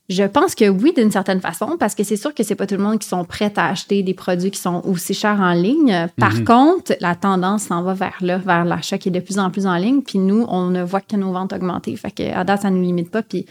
Je 0.09 0.23
pense 0.25 0.55
que 0.55 0.69
oui, 0.69 0.93
d'une 0.97 1.11
certaine 1.11 1.41
façon, 1.41 1.77
parce 1.79 1.95
que 1.95 2.03
c'est 2.03 2.17
sûr 2.17 2.33
que 2.35 2.43
c'est 2.43 2.55
pas 2.55 2.67
tout 2.67 2.77
le 2.77 2.83
monde 2.83 2.99
qui 2.99 3.07
sont 3.07 3.25
prêts 3.25 3.53
à 3.57 3.69
acheter 3.69 4.03
des 4.03 4.15
produits 4.15 4.51
qui 4.51 4.59
sont 4.61 4.81
aussi 4.87 5.13
chers 5.13 5.39
en 5.41 5.53
ligne. 5.53 6.09
Par 6.19 6.35
Mhm. 6.35 6.45
contre, 6.45 6.93
la 7.01 7.15
tendance 7.15 7.65
s'en 7.65 7.83
va 7.83 7.93
vers 7.93 8.17
là, 8.23 8.39
vers 8.39 8.65
l'achat 8.65 8.97
qui 8.97 9.11
est 9.11 9.13
de 9.13 9.21
plus 9.21 9.39
en 9.39 9.51
plus 9.51 9.67
en 9.67 9.77
ligne. 9.77 10.01
Puis 10.01 10.19
nous, 10.19 10.47
on 10.49 10.71
ne 10.71 10.83
voit 10.83 11.03
que 11.03 11.17
nos 11.17 11.31
ventes 11.33 11.53
augmenter. 11.53 11.95
Fait 11.97 12.11
que 12.11 12.35
à 12.35 12.43
date, 12.45 12.63
ça 12.63 12.71
nous 12.71 12.81
limite 12.83 13.11
pas. 13.11 13.23
Puis 13.23 13.45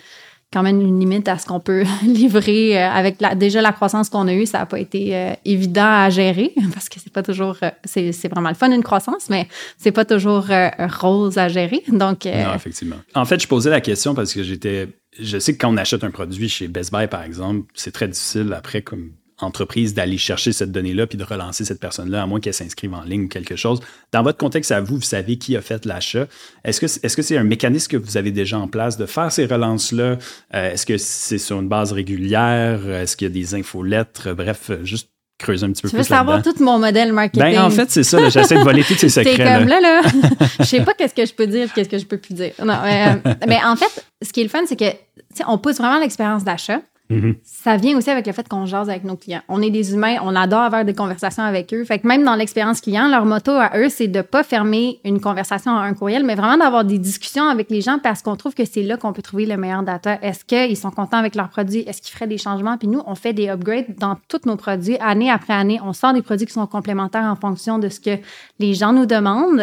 quand 0.52 0.64
même 0.64 0.80
une 0.82 0.98
limite 1.00 1.28
à 1.28 1.38
ce 1.38 1.46
qu'on 1.46 1.60
peut 1.60 1.84
livrer 2.04 2.82
euh, 2.82 2.90
avec 2.90 3.22
la, 3.22 3.36
déjà 3.36 3.62
la 3.62 3.74
croissance 3.74 4.10
qu'on 4.10 4.28
a 4.28 4.34
eue, 4.34 4.46
ça 4.46 4.60
n'a 4.60 4.66
pas 4.66 4.80
été 4.80 5.16
euh, 5.16 5.34
évident 5.46 5.86
à 5.86 6.10
gérer 6.10 6.54
parce 6.74 6.90
que 6.90 7.00
c'est 7.00 7.12
pas 7.14 7.22
toujours 7.22 7.58
euh, 7.64 7.70
c'est 7.84 8.14
c'est 8.14 8.30
vraiment 8.30 8.50
le 8.50 8.56
fun 8.56 8.72
une 8.72 8.82
croissance, 8.82 9.30
mais 9.30 9.48
c'est 9.78 9.92
pas 9.92 10.06
toujours 10.06 10.46
euh, 10.50 10.70
rose 11.02 11.38
à 11.38 11.50
gérer. 11.50 11.84
Donc 11.90 12.26
euh, 12.26 12.46
Non, 12.46 12.56
effectivement. 12.56 12.96
En 13.14 13.26
fait, 13.26 13.40
je 13.42 13.48
posais 13.48 13.70
la 13.70 13.82
question 13.82 14.16
parce 14.16 14.34
que 14.34 14.42
j'étais. 14.42 14.88
Je 15.20 15.40
sais 15.40 15.54
que 15.54 15.60
quand 15.60 15.74
on 15.74 15.78
achète 15.78 16.04
un 16.04 16.12
produit 16.12 16.50
chez 16.50 16.68
Best 16.68 16.92
Buy, 16.92 17.08
par 17.08 17.24
exemple, 17.24 17.70
c'est 17.74 17.92
très 17.92 18.08
difficile 18.08 18.54
après, 18.54 18.82
comme 18.82 19.12
entreprise, 19.40 19.94
d'aller 19.94 20.18
chercher 20.18 20.52
cette 20.52 20.72
donnée-là 20.72 21.06
puis 21.06 21.18
de 21.18 21.24
relancer 21.24 21.64
cette 21.64 21.80
personne-là, 21.80 22.24
à 22.24 22.26
moins 22.26 22.40
qu'elle 22.40 22.54
s'inscrive 22.54 22.94
en 22.94 23.04
ligne 23.04 23.26
ou 23.26 23.28
quelque 23.28 23.56
chose. 23.56 23.80
Dans 24.12 24.24
votre 24.24 24.38
contexte 24.38 24.72
à 24.72 24.82
vous, 24.82 24.96
vous 24.96 25.02
savez 25.02 25.38
qui 25.38 25.56
a 25.56 25.62
fait 25.62 25.86
l'achat. 25.86 26.28
Est-ce 26.64 26.80
que 27.16 27.22
c'est 27.22 27.38
un 27.38 27.44
mécanisme 27.44 27.92
que 27.92 27.98
vous 27.98 28.18
avez 28.18 28.32
déjà 28.32 28.58
en 28.58 28.68
place 28.68 28.98
de 28.98 29.06
faire 29.06 29.32
ces 29.32 29.46
relances-là? 29.46 30.18
Euh, 30.56 30.72
est-ce 30.72 30.86
que 30.86 30.98
c'est 30.98 31.38
sur 31.38 31.60
une 31.60 31.70
base 31.70 31.92
régulière? 31.92 32.90
Est-ce 32.90 33.16
qu'il 33.16 33.28
y 33.28 33.32
a 33.32 33.34
des 33.34 33.54
infolettres? 33.54 34.34
Bref, 34.34 34.72
juste 34.84 35.12
creuser 35.38 35.66
un 35.66 35.72
petit 35.72 35.82
peu 35.84 35.90
tu 35.90 35.96
veux 35.98 36.04
savoir 36.04 36.42
tout 36.42 36.56
mon 36.60 36.80
modèle 36.80 37.14
marketing? 37.14 37.54
Ben, 37.54 37.62
en 37.62 37.70
fait, 37.70 37.90
c'est 37.92 38.04
ça. 38.04 38.30
J'essaie 38.30 38.56
de 38.58 38.64
voler 38.64 38.84
tous 38.84 38.96
ces 38.96 39.10
C'est 39.10 39.24
secrets. 39.24 39.60
comme 39.60 39.68
là. 39.68 39.80
là, 39.80 40.02
je 40.60 40.66
sais 40.66 40.82
pas 40.82 40.94
qu'est-ce 40.94 41.14
que 41.14 41.26
je 41.26 41.34
peux 41.34 41.48
dire, 41.48 41.72
qu'est-ce 41.74 41.90
que 41.90 41.98
je 41.98 42.06
peux 42.06 42.18
plus 42.18 42.34
dire. 42.34 42.52
Non, 42.64 42.76
mais, 42.84 43.08
euh, 43.08 43.34
mais 43.48 43.60
en 43.64 43.76
fait, 43.76 44.06
ce 44.22 44.32
qui 44.34 44.42
est 44.42 44.44
le 44.44 44.50
fun, 44.50 44.62
c'est 44.68 44.76
que, 44.76 44.90
tu 44.90 44.98
sais, 45.36 45.44
on 45.48 45.58
pousse 45.58 45.78
vraiment 45.78 46.00
l'expérience 46.00 46.44
d'achat. 46.44 46.82
Mhm. 47.10 47.36
Ça 47.44 47.78
vient 47.78 47.98
aussi 47.98 48.10
avec 48.10 48.28
le 48.28 48.34
fait 48.34 48.48
qu'on 48.50 48.66
jase 48.66 48.90
avec 48.90 49.06
nos 49.06 49.16
clients. 49.16 49.42
On 49.48 49.62
est 49.62 49.70
des 49.70 49.94
humains, 49.94 50.18
on 50.22 50.36
adore 50.36 50.62
avoir 50.62 50.84
des 50.84 50.94
conversations 50.94 51.44
avec 51.44 51.74
eux. 51.74 51.86
Fait 51.86 52.00
que 52.00 52.08
même 52.08 52.24
dans 52.24 52.36
l'expérience 52.36 52.82
client, 52.82 53.08
leur 53.08 53.26
motto 53.26 53.52
à 53.52 53.72
eux, 53.78 53.88
c'est 53.90 54.08
de 54.08 54.22
pas 54.22 54.44
fermer 54.44 55.00
une 55.06 55.22
conversation 55.22 55.72
en 55.72 55.78
un 55.78 55.94
courriel, 55.94 56.26
mais 56.26 56.36
vraiment 56.36 56.58
d'avoir 56.58 56.84
des 56.84 56.98
discussions 56.98 57.48
avec 57.48 57.70
les 57.70 57.82
gens 57.82 58.00
parce 58.02 58.22
qu'on 58.22 58.36
trouve 58.36 58.54
que 58.54 58.66
c'est 58.66 58.84
là 58.84 58.98
qu'on 58.98 59.14
peut 59.14 59.22
trouver 59.22 59.46
le 59.46 59.56
meilleur 59.56 59.84
data. 59.84 60.20
Est-ce 60.22 60.44
qu'ils 60.44 60.76
sont 60.76 60.92
contents 60.92 61.18
avec 61.18 61.36
leurs 61.36 61.50
produits? 61.50 61.84
Est-ce 61.88 62.02
qu'ils 62.02 62.14
feraient 62.14 62.28
des 62.28 62.38
changements? 62.38 62.78
Puis 62.78 62.90
nous, 62.90 63.02
on 63.06 63.16
fait 63.16 63.34
des 63.34 63.48
upgrades 63.50 63.96
dans 63.98 64.18
tous 64.28 64.42
nos 64.46 64.58
produits, 64.58 64.98
année 65.00 65.32
après 65.32 65.54
année. 65.54 65.80
On 65.84 65.94
sort 65.94 66.14
des 66.14 66.22
produits 66.22 66.46
qui 66.46 66.54
sont 66.54 66.68
complémentaires 66.68 67.24
en 67.24 67.36
fonction 67.36 67.80
de 67.80 67.88
ce 67.88 68.02
que 68.02 68.18
les 68.60 68.74
gens 68.74 68.92
nous 68.92 69.06
demandent. 69.06 69.62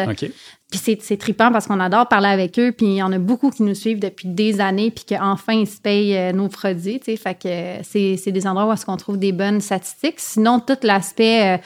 Puis 0.70 0.98
c'est, 1.00 1.16
trippant 1.16 1.52
parce 1.52 1.66
qu'on 1.66 1.78
adore 1.78 2.08
parler 2.08 2.28
avec 2.28 2.58
eux. 2.58 2.72
Puis 2.72 2.86
il 2.86 2.96
y 2.96 3.02
en 3.02 3.12
a 3.12 3.18
beaucoup 3.18 3.50
qui 3.50 3.62
nous 3.62 3.74
suivent 3.74 4.00
depuis 4.00 4.28
des 4.28 4.60
années, 4.60 4.90
puis 4.90 5.04
qu'enfin, 5.08 5.52
ils 5.52 5.68
se 5.68 5.80
payent 5.80 6.16
euh, 6.16 6.32
nos 6.32 6.48
produits. 6.48 6.98
tu 6.98 7.12
sais. 7.12 7.16
Fait 7.16 7.34
que 7.34 7.48
euh, 7.48 7.78
c'est, 7.82 8.16
c'est 8.16 8.32
des 8.32 8.46
endroits 8.46 8.66
où 8.66 8.72
est-ce 8.72 8.84
qu'on 8.84 8.96
trouve 8.96 9.18
des 9.18 9.32
bonnes 9.32 9.60
statistiques. 9.60 10.18
Sinon, 10.18 10.60
tout 10.60 10.76
l'aspect, 10.82 11.54
euh, 11.54 11.58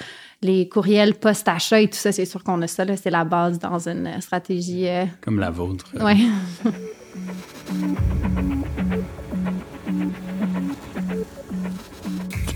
les 0.42 0.68
courriels 0.68 1.14
post-achat 1.14 1.80
et 1.80 1.88
tout 1.88 1.96
ça, 1.96 2.12
c'est 2.12 2.26
sûr 2.26 2.44
qu'on 2.44 2.60
a 2.60 2.66
ça. 2.66 2.84
Là, 2.84 2.96
c'est 2.96 3.10
la 3.10 3.24
base 3.24 3.58
dans 3.58 3.88
une 3.88 4.20
stratégie. 4.20 4.86
Comme 5.20 5.40
la 5.40 5.50
vôtre. 5.50 5.86
ouais. 6.00 6.16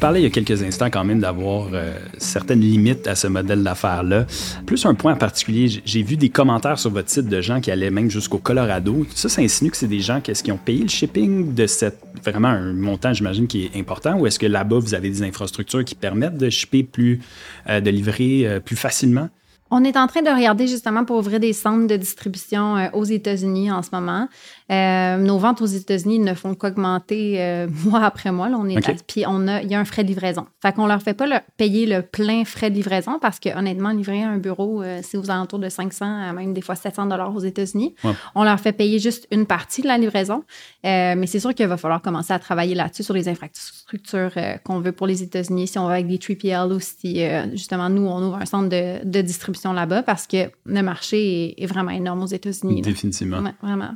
parlais 0.03 0.19
il 0.19 0.25
y 0.25 0.27
a 0.27 0.31
quelques 0.31 0.65
instants 0.65 0.91
quand 0.91 1.05
même 1.05 1.21
d'avoir 1.21 1.69
euh, 1.73 1.95
certaines 2.19 2.61
limites 2.61 3.07
à 3.07 3.15
ce 3.15 3.29
modèle 3.29 3.63
d'affaires-là. 3.63 4.27
Plus 4.67 4.85
un 4.85 4.95
point 4.95 5.13
en 5.13 5.17
particulier, 5.17 5.81
j'ai 5.85 6.03
vu 6.03 6.17
des 6.17 6.29
commentaires 6.29 6.77
sur 6.77 6.91
votre 6.91 7.09
site 7.09 7.29
de 7.29 7.41
gens 7.41 7.61
qui 7.61 7.71
allaient 7.71 7.93
même 7.93 8.11
jusqu'au 8.11 8.39
Colorado. 8.39 9.07
Ça, 9.15 9.29
ça 9.29 9.43
insinue 9.43 9.71
que 9.71 9.77
c'est 9.77 9.87
des 9.87 10.01
gens 10.01 10.21
qui 10.21 10.51
ont 10.51 10.59
payé 10.59 10.83
le 10.83 10.89
shipping 10.89 11.55
de 11.55 11.69
cette 11.69 12.01
vraiment 12.25 12.49
un 12.49 12.73
montant, 12.73 13.13
j'imagine, 13.13 13.47
qui 13.47 13.67
est 13.67 13.79
important, 13.79 14.19
ou 14.19 14.27
est-ce 14.27 14.41
que 14.41 14.47
là-bas 14.47 14.81
vous 14.81 14.95
avez 14.95 15.09
des 15.09 15.23
infrastructures 15.23 15.85
qui 15.85 15.95
permettent 15.95 16.37
de 16.37 16.51
shipper 16.51 16.83
plus, 16.83 17.21
euh, 17.69 17.81
de 17.81 17.91
livrer 17.91 18.45
euh, 18.45 18.59
plus 18.59 18.77
facilement? 18.77 19.29
On 19.75 19.85
est 19.85 19.97
en 19.97 20.07
train 20.07 20.21
de 20.21 20.29
regarder 20.29 20.67
justement 20.67 21.07
pour 21.07 21.17
ouvrir 21.17 21.41
des 21.41 21.55
centres 21.55 21.87
de 21.87 21.97
distribution 21.97 22.77
euh, 22.77 22.89
aux 22.93 23.05
États-Unis 23.05 23.71
en 23.73 23.81
ce 23.83 23.89
moment. 23.91 24.29
Euh, 24.71 25.17
nos 25.17 25.39
ventes 25.39 25.63
aux 25.63 25.67
États-Unis 25.67 26.19
ne 26.19 26.35
font 26.35 26.55
qu'augmenter 26.55 27.41
euh, 27.41 27.67
mois 27.87 28.05
après 28.05 28.31
mois. 28.33 28.51
Là, 28.51 28.59
on 28.61 28.69
est 28.69 28.75
là- 28.87 28.95
puis 29.07 29.25
on 29.27 29.49
a, 29.49 29.63
il 29.63 29.71
y 29.71 29.75
a 29.75 29.81
un 29.81 29.87
frais 29.87 30.03
de 30.05 30.09
livraison. 30.09 30.47
Fait 30.61 30.75
qu'on 30.75 30.87
leur 30.87 31.01
fait 31.01 31.15
pas 31.15 31.27
le- 31.27 31.41
payer 31.57 31.87
le 31.87 32.03
plein 32.03 32.45
frais 32.45 32.69
de 32.69 32.75
livraison 32.75 33.19
parce 33.19 33.41
que 33.41 33.49
honnêtement, 33.57 33.91
livrer 33.93 34.23
un 34.23 34.37
bureau, 34.37 34.83
c'est 35.03 35.17
aux 35.17 35.31
alentours 35.31 35.59
de 35.59 35.71
500 35.71 36.05
à 36.29 36.33
même 36.35 36.53
des 36.53 36.61
fois 36.61 36.75
700 36.75 37.07
dollars 37.07 37.35
aux 37.35 37.41
États-Unis. 37.41 37.95
Ouais. 38.05 38.13
On 38.35 38.45
leur 38.45 38.61
fait 38.61 38.73
payer 38.73 38.99
juste 38.99 39.27
une 39.31 39.47
partie 39.47 39.81
de 39.81 39.87
la 39.89 39.97
livraison. 39.97 40.45
Mais 40.85 41.27
c'est 41.27 41.41
sûr 41.41 41.55
qu'il 41.55 41.67
va 41.67 41.79
falloir 41.79 42.03
commencer 42.03 42.35
à 42.35 42.39
travailler 42.39 42.75
là-dessus 42.75 43.05
sur 43.05 43.15
les 43.15 43.27
infrastructures 43.29 44.33
qu'on 44.65 44.81
veut 44.81 44.93
pour 44.93 45.07
les 45.07 45.23
États-Unis, 45.23 45.67
si 45.69 45.79
on 45.79 45.87
va 45.87 45.95
avec 45.95 46.09
des 46.09 46.19
3PL 46.19 46.73
ou 46.73 46.79
si 46.81 47.25
justement 47.53 47.89
nous, 47.89 48.07
on 48.07 48.23
ouvre 48.23 48.37
un 48.37 48.45
centre 48.47 48.69
de, 48.69 49.03
de 49.05 49.21
distribution 49.23 49.62
là-bas 49.73 50.03
parce 50.03 50.27
que 50.27 50.51
le 50.67 50.83
marché 50.83 51.51
est, 51.59 51.63
est 51.63 51.67
vraiment 51.67 51.91
énorme 51.93 52.23
aux 52.23 52.27
États-Unis. 52.27 52.81
Définitivement. 52.83 53.39
Ouais, 53.41 53.55
vraiment. 53.63 53.91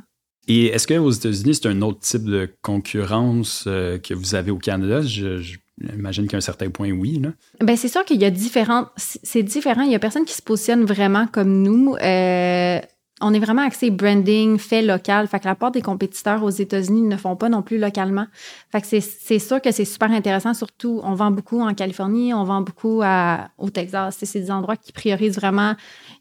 Et 0.47 0.67
est-ce 0.67 0.87
qu'aux 0.87 1.11
États-Unis, 1.11 1.55
c'est 1.55 1.67
un 1.67 1.81
autre 1.81 1.99
type 1.99 2.23
de 2.23 2.49
concurrence 2.61 3.65
euh, 3.67 3.97
que 3.97 4.13
vous 4.13 4.35
avez 4.35 4.51
au 4.51 4.57
Canada? 4.57 5.01
Je- 5.01 5.37
je- 5.39 5.57
J'imagine 5.79 6.27
qu'à 6.27 6.37
un 6.37 6.41
certain 6.41 6.71
point, 6.71 6.89
oui. 6.89 7.19
Là. 7.19 7.29
Ben 7.63 7.77
c'est 7.77 7.87
sûr 7.87 8.03
qu'il 8.03 8.19
y 8.19 8.25
a 8.25 8.31
différentes. 8.31 8.87
C'est 8.95 9.19
c'est 9.21 9.43
différent. 9.43 9.83
Il 9.83 9.91
y 9.91 9.95
a 9.95 9.99
personne 9.99 10.25
qui 10.25 10.33
se 10.33 10.41
positionne 10.41 10.85
vraiment 10.85 11.27
comme 11.27 11.61
nous. 11.61 11.93
Euh, 12.01 12.79
on 13.19 13.33
est 13.33 13.39
vraiment 13.39 13.63
axé 13.63 13.89
branding, 13.89 14.59
fait 14.59 14.81
local. 14.83 15.27
Fait 15.27 15.39
que 15.39 15.45
la 15.47 15.55
part 15.55 15.71
des 15.71 15.81
compétiteurs 15.81 16.43
aux 16.43 16.51
États-Unis 16.51 17.01
ne 17.01 17.17
font 17.17 17.35
pas 17.35 17.49
non 17.49 17.63
plus 17.63 17.79
localement. 17.79 18.25
Fait 18.71 18.79
que 18.81 18.85
c'est- 18.87 19.01
c'est 19.01 19.39
sûr 19.39 19.59
que 19.61 19.71
c'est 19.71 19.85
super 19.85 20.11
intéressant. 20.11 20.53
Surtout, 20.53 21.01
on 21.03 21.13
vend 21.15 21.31
beaucoup 21.31 21.59
en 21.61 21.73
Californie, 21.73 22.33
on 22.33 22.43
vend 22.43 22.61
beaucoup 22.61 23.01
à, 23.03 23.49
au 23.57 23.69
Texas. 23.71 24.17
C'est 24.21 24.39
des 24.39 24.51
endroits 24.51 24.75
qui 24.77 24.91
priorisent 24.91 25.35
vraiment. 25.37 25.73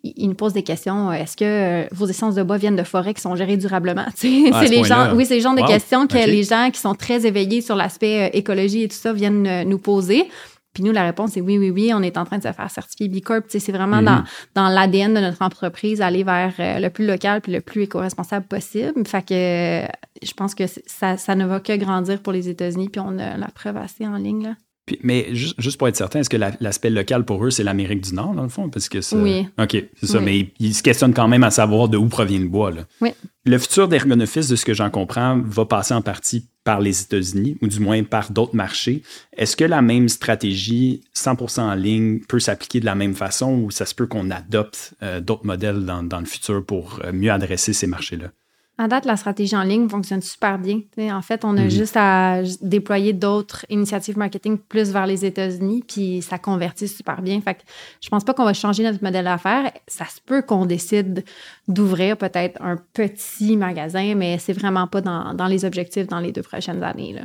Ils, 0.04 0.14
ils 0.16 0.28
nous 0.28 0.34
posent 0.34 0.54
des 0.54 0.62
questions. 0.62 1.12
Est-ce 1.12 1.36
que 1.36 1.44
euh, 1.44 1.86
vos 1.92 2.06
essences 2.06 2.34
de 2.34 2.42
bois 2.42 2.56
viennent 2.56 2.76
de 2.76 2.82
forêts 2.82 3.12
qui 3.12 3.20
sont 3.20 3.36
gérées 3.36 3.56
durablement? 3.58 4.06
Ah, 4.52 4.60
c'est 4.60 4.66
ce 4.66 4.70
les 4.70 4.76
gens. 4.84 4.96
Oui, 5.16 5.26
c'est 5.26 5.34
le 5.36 5.42
genre 5.42 5.54
de 5.54 5.60
questions 5.68 6.06
que 6.06 6.14
les 6.30 6.42
gens 6.44 6.70
qui 6.72 6.80
sont 6.80 6.94
très 6.94 7.26
éveillés 7.26 7.60
sur 7.60 7.76
l'aspect 7.76 8.26
euh, 8.26 8.30
écologie 8.32 8.84
et 8.84 8.88
tout 8.88 8.96
ça 8.96 9.12
viennent 9.12 9.46
euh, 9.46 9.64
nous 9.64 9.78
poser. 9.78 10.28
Puis 10.76 10.82
nous, 10.84 10.92
la 10.92 11.04
réponse 11.04 11.38
est 11.38 11.40
oui, 11.40 11.56
oui, 11.56 11.70
oui, 11.70 11.90
on 11.94 12.02
est 12.02 12.18
en 12.18 12.26
train 12.26 12.36
de 12.36 12.42
se 12.42 12.52
faire 12.52 12.70
certifier 12.70 13.08
B 13.08 13.20
Corp. 13.22 13.44
C'est 13.48 13.72
vraiment 13.72 14.02
Mhm. 14.02 14.04
dans, 14.04 14.24
dans 14.54 14.68
l'ADN 14.68 15.14
de 15.14 15.20
notre 15.20 15.40
entreprise, 15.40 16.02
aller 16.02 16.22
vers 16.22 16.52
euh, 16.58 16.78
le 16.80 16.90
plus 16.90 17.06
local 17.06 17.40
puis 17.40 17.50
le 17.50 17.62
plus 17.62 17.84
éco-responsable 17.84 18.44
possible. 18.46 19.06
Fait 19.06 19.22
que 19.26 19.84
euh, 19.84 19.86
je 20.22 20.32
pense 20.34 20.54
que 20.54 20.64
ça, 20.86 21.16
ça 21.16 21.34
ne 21.34 21.46
va 21.46 21.60
que 21.60 21.74
grandir 21.78 22.20
pour 22.20 22.34
les 22.34 22.50
États-Unis, 22.50 22.90
puis 22.90 23.00
on 23.00 23.18
a 23.18 23.38
la 23.38 23.48
preuve 23.48 23.78
assez 23.78 24.06
en 24.06 24.16
ligne. 24.16 24.42
Là. 24.44 24.50
Puis- 24.86 24.98
mais 25.02 25.34
juste, 25.34 25.54
juste 25.60 25.78
pour 25.78 25.88
être 25.88 25.96
certain, 25.96 26.20
est-ce 26.20 26.30
que 26.30 26.36
la- 26.36 26.52
l'aspect 26.60 26.90
local 26.90 27.24
pour 27.24 27.44
eux, 27.44 27.50
c'est 27.50 27.64
l'Amérique 27.64 28.00
du 28.02 28.14
Nord, 28.14 28.34
dans 28.34 28.44
le 28.44 28.48
fond? 28.48 28.68
Parce 28.70 28.88
que 28.88 28.98
Oui. 29.16 29.46
OK, 29.58 29.84
c'est 30.00 30.06
ça. 30.06 30.20
Mais 30.20 30.38
ils, 30.38 30.50
ils 30.60 30.74
se 30.74 30.82
questionnent 30.82 31.12
quand 31.14 31.26
même 31.28 31.42
à 31.44 31.50
savoir 31.50 31.88
de 31.88 31.96
où 31.96 32.06
provient 32.08 32.38
le 32.40 32.46
bois. 32.48 32.70
Là. 32.70 32.82
Oui. 33.00 33.10
Le 33.44 33.58
futur 33.58 33.88
d'Ergonoffice, 33.88 34.48
de 34.48 34.56
ce 34.56 34.64
que 34.64 34.74
j'en 34.74 34.90
comprends, 34.90 35.40
va 35.44 35.64
passer 35.66 35.92
en 35.94 36.02
partie 36.02 36.46
par 36.64 36.80
les 36.80 37.00
États-Unis, 37.02 37.56
ou 37.62 37.68
du 37.68 37.78
moins 37.78 38.02
par 38.02 38.32
d'autres 38.32 38.56
marchés. 38.56 39.02
Est-ce 39.36 39.56
que 39.56 39.64
la 39.64 39.82
même 39.82 40.08
stratégie, 40.08 41.02
100% 41.14 41.62
en 41.62 41.74
ligne, 41.74 42.20
peut 42.20 42.40
s'appliquer 42.40 42.80
de 42.80 42.84
la 42.86 42.94
même 42.96 43.14
façon, 43.14 43.52
ou 43.64 43.70
ça 43.70 43.86
se 43.86 43.94
peut 43.94 44.06
qu'on 44.06 44.30
adopte 44.30 44.94
euh, 45.02 45.20
d'autres 45.20 45.46
modèles 45.46 45.84
dans, 45.84 46.02
dans 46.02 46.18
le 46.20 46.26
futur 46.26 46.64
pour 46.64 47.00
euh, 47.04 47.12
mieux 47.12 47.30
adresser 47.30 47.72
ces 47.72 47.86
marchés-là? 47.86 48.30
À 48.78 48.88
date, 48.88 49.06
la 49.06 49.16
stratégie 49.16 49.56
en 49.56 49.62
ligne 49.62 49.88
fonctionne 49.88 50.20
super 50.20 50.58
bien. 50.58 50.80
En 51.16 51.22
fait, 51.22 51.46
on 51.46 51.56
a 51.56 51.62
Mhm. 51.62 51.70
juste 51.70 51.96
à 51.96 52.42
déployer 52.60 53.14
d'autres 53.14 53.64
initiatives 53.70 54.18
marketing 54.18 54.58
plus 54.58 54.90
vers 54.90 55.06
les 55.06 55.24
États-Unis, 55.24 55.82
puis 55.88 56.20
ça 56.20 56.38
convertit 56.38 56.86
super 56.86 57.22
bien. 57.22 57.40
Fait 57.40 57.54
que 57.54 57.60
je 58.02 58.08
pense 58.10 58.22
pas 58.22 58.34
qu'on 58.34 58.44
va 58.44 58.52
changer 58.52 58.82
notre 58.82 59.02
modèle 59.02 59.24
d'affaires. 59.24 59.72
Ça 59.88 60.04
se 60.04 60.20
peut 60.20 60.42
qu'on 60.42 60.66
décide 60.66 61.24
d'ouvrir 61.68 62.18
peut-être 62.18 62.60
un 62.60 62.76
petit 62.92 63.56
magasin, 63.56 64.14
mais 64.14 64.36
c'est 64.38 64.52
vraiment 64.52 64.86
pas 64.86 65.00
dans, 65.00 65.32
dans 65.32 65.46
les 65.46 65.64
objectifs 65.64 66.06
dans 66.06 66.20
les 66.20 66.32
deux 66.32 66.42
prochaines 66.42 66.82
années. 66.82 67.16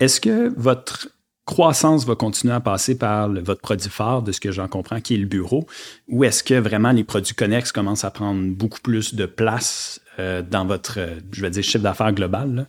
Est-ce 0.00 0.20
que 0.20 0.52
votre 0.56 1.08
croissance 1.50 2.06
va 2.06 2.14
continuer 2.14 2.54
à 2.54 2.60
passer 2.60 2.96
par 2.96 3.28
votre 3.28 3.60
produit 3.60 3.90
phare, 3.90 4.22
de 4.22 4.30
ce 4.30 4.38
que 4.38 4.52
j'en 4.52 4.68
comprends, 4.68 5.00
qui 5.00 5.14
est 5.14 5.18
le 5.18 5.26
bureau, 5.26 5.66
ou 6.08 6.22
est-ce 6.22 6.44
que 6.44 6.54
vraiment 6.54 6.92
les 6.92 7.02
produits 7.02 7.34
connexes 7.34 7.72
commencent 7.72 8.04
à 8.04 8.12
prendre 8.12 8.40
beaucoup 8.54 8.78
plus 8.80 9.16
de 9.16 9.26
place 9.26 10.00
euh, 10.20 10.42
dans 10.42 10.64
votre, 10.64 11.00
euh, 11.00 11.18
je 11.32 11.42
vais 11.42 11.50
dire, 11.50 11.64
chiffre 11.64 11.82
d'affaires 11.82 12.12
global? 12.12 12.68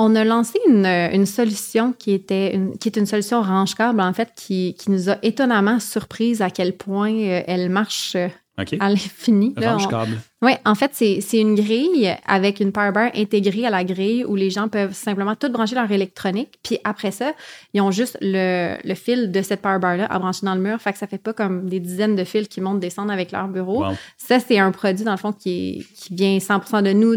On 0.00 0.16
a 0.16 0.24
lancé 0.24 0.58
une, 0.68 0.86
une 0.86 1.26
solution 1.26 1.92
qui 1.92 2.10
était 2.12 2.54
une, 2.54 2.76
qui 2.78 2.88
est 2.88 2.96
une 2.96 3.06
solution 3.06 3.40
range 3.40 3.76
câble, 3.76 4.00
en 4.00 4.12
fait, 4.12 4.30
qui, 4.34 4.74
qui 4.76 4.90
nous 4.90 5.10
a 5.10 5.18
étonnamment 5.22 5.78
surprise 5.78 6.42
à 6.42 6.50
quel 6.50 6.76
point 6.76 7.14
euh, 7.14 7.42
elle 7.46 7.70
marche 7.70 8.16
euh, 8.58 8.76
à 8.80 8.88
l'infini. 8.90 9.54
Range-câble. 9.56 10.18
Oui, 10.40 10.52
en 10.64 10.76
fait, 10.76 10.92
c'est 10.94 11.40
une 11.40 11.56
grille 11.56 12.14
avec 12.24 12.60
une 12.60 12.70
power 12.70 12.92
bar 12.92 13.10
intégrée 13.16 13.66
à 13.66 13.70
la 13.70 13.82
grille 13.82 14.24
où 14.24 14.36
les 14.36 14.50
gens 14.50 14.68
peuvent 14.68 14.94
simplement 14.94 15.34
tout 15.34 15.50
brancher 15.50 15.74
leur 15.74 15.90
électronique. 15.90 16.60
Puis 16.62 16.78
après 16.84 17.10
ça, 17.10 17.32
ils 17.74 17.80
ont 17.80 17.90
juste 17.90 18.16
le, 18.20 18.76
le 18.84 18.94
fil 18.94 19.32
de 19.32 19.42
cette 19.42 19.62
power 19.62 19.80
bar-là 19.80 20.06
à 20.06 20.18
brancher 20.20 20.46
dans 20.46 20.54
le 20.54 20.60
mur. 20.60 20.80
Fait 20.80 20.92
que 20.92 20.98
ça 20.98 21.08
fait 21.08 21.18
pas 21.18 21.32
comme 21.32 21.68
des 21.68 21.80
dizaines 21.80 22.14
de 22.14 22.22
fils 22.22 22.46
qui 22.46 22.60
montent, 22.60 22.78
descendent 22.78 23.10
avec 23.10 23.32
leur 23.32 23.48
bureau. 23.48 23.84
Ça, 24.16 24.38
c'est 24.38 24.58
un 24.58 24.70
produit, 24.70 25.04
dans 25.04 25.12
le 25.12 25.18
fond, 25.18 25.32
qui, 25.32 25.84
qui 25.96 26.14
vient 26.14 26.38
100 26.38 26.82
de 26.82 26.92
nous. 26.92 27.16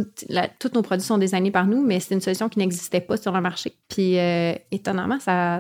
tous 0.60 0.72
nos 0.74 0.82
produits 0.82 1.06
sont 1.06 1.20
designés 1.20 1.52
par 1.52 1.68
nous, 1.68 1.86
mais 1.86 2.00
c'est 2.00 2.16
une 2.16 2.22
solution 2.22 2.50
qui 2.50 2.58
n'existait 2.58 3.02
pas 3.02 3.18
sur 3.18 3.32
le 3.34 3.42
marché. 3.42 3.74
Puis 3.88 4.18
euh, 4.18 4.54
étonnamment, 4.72 5.20
ça, 5.20 5.60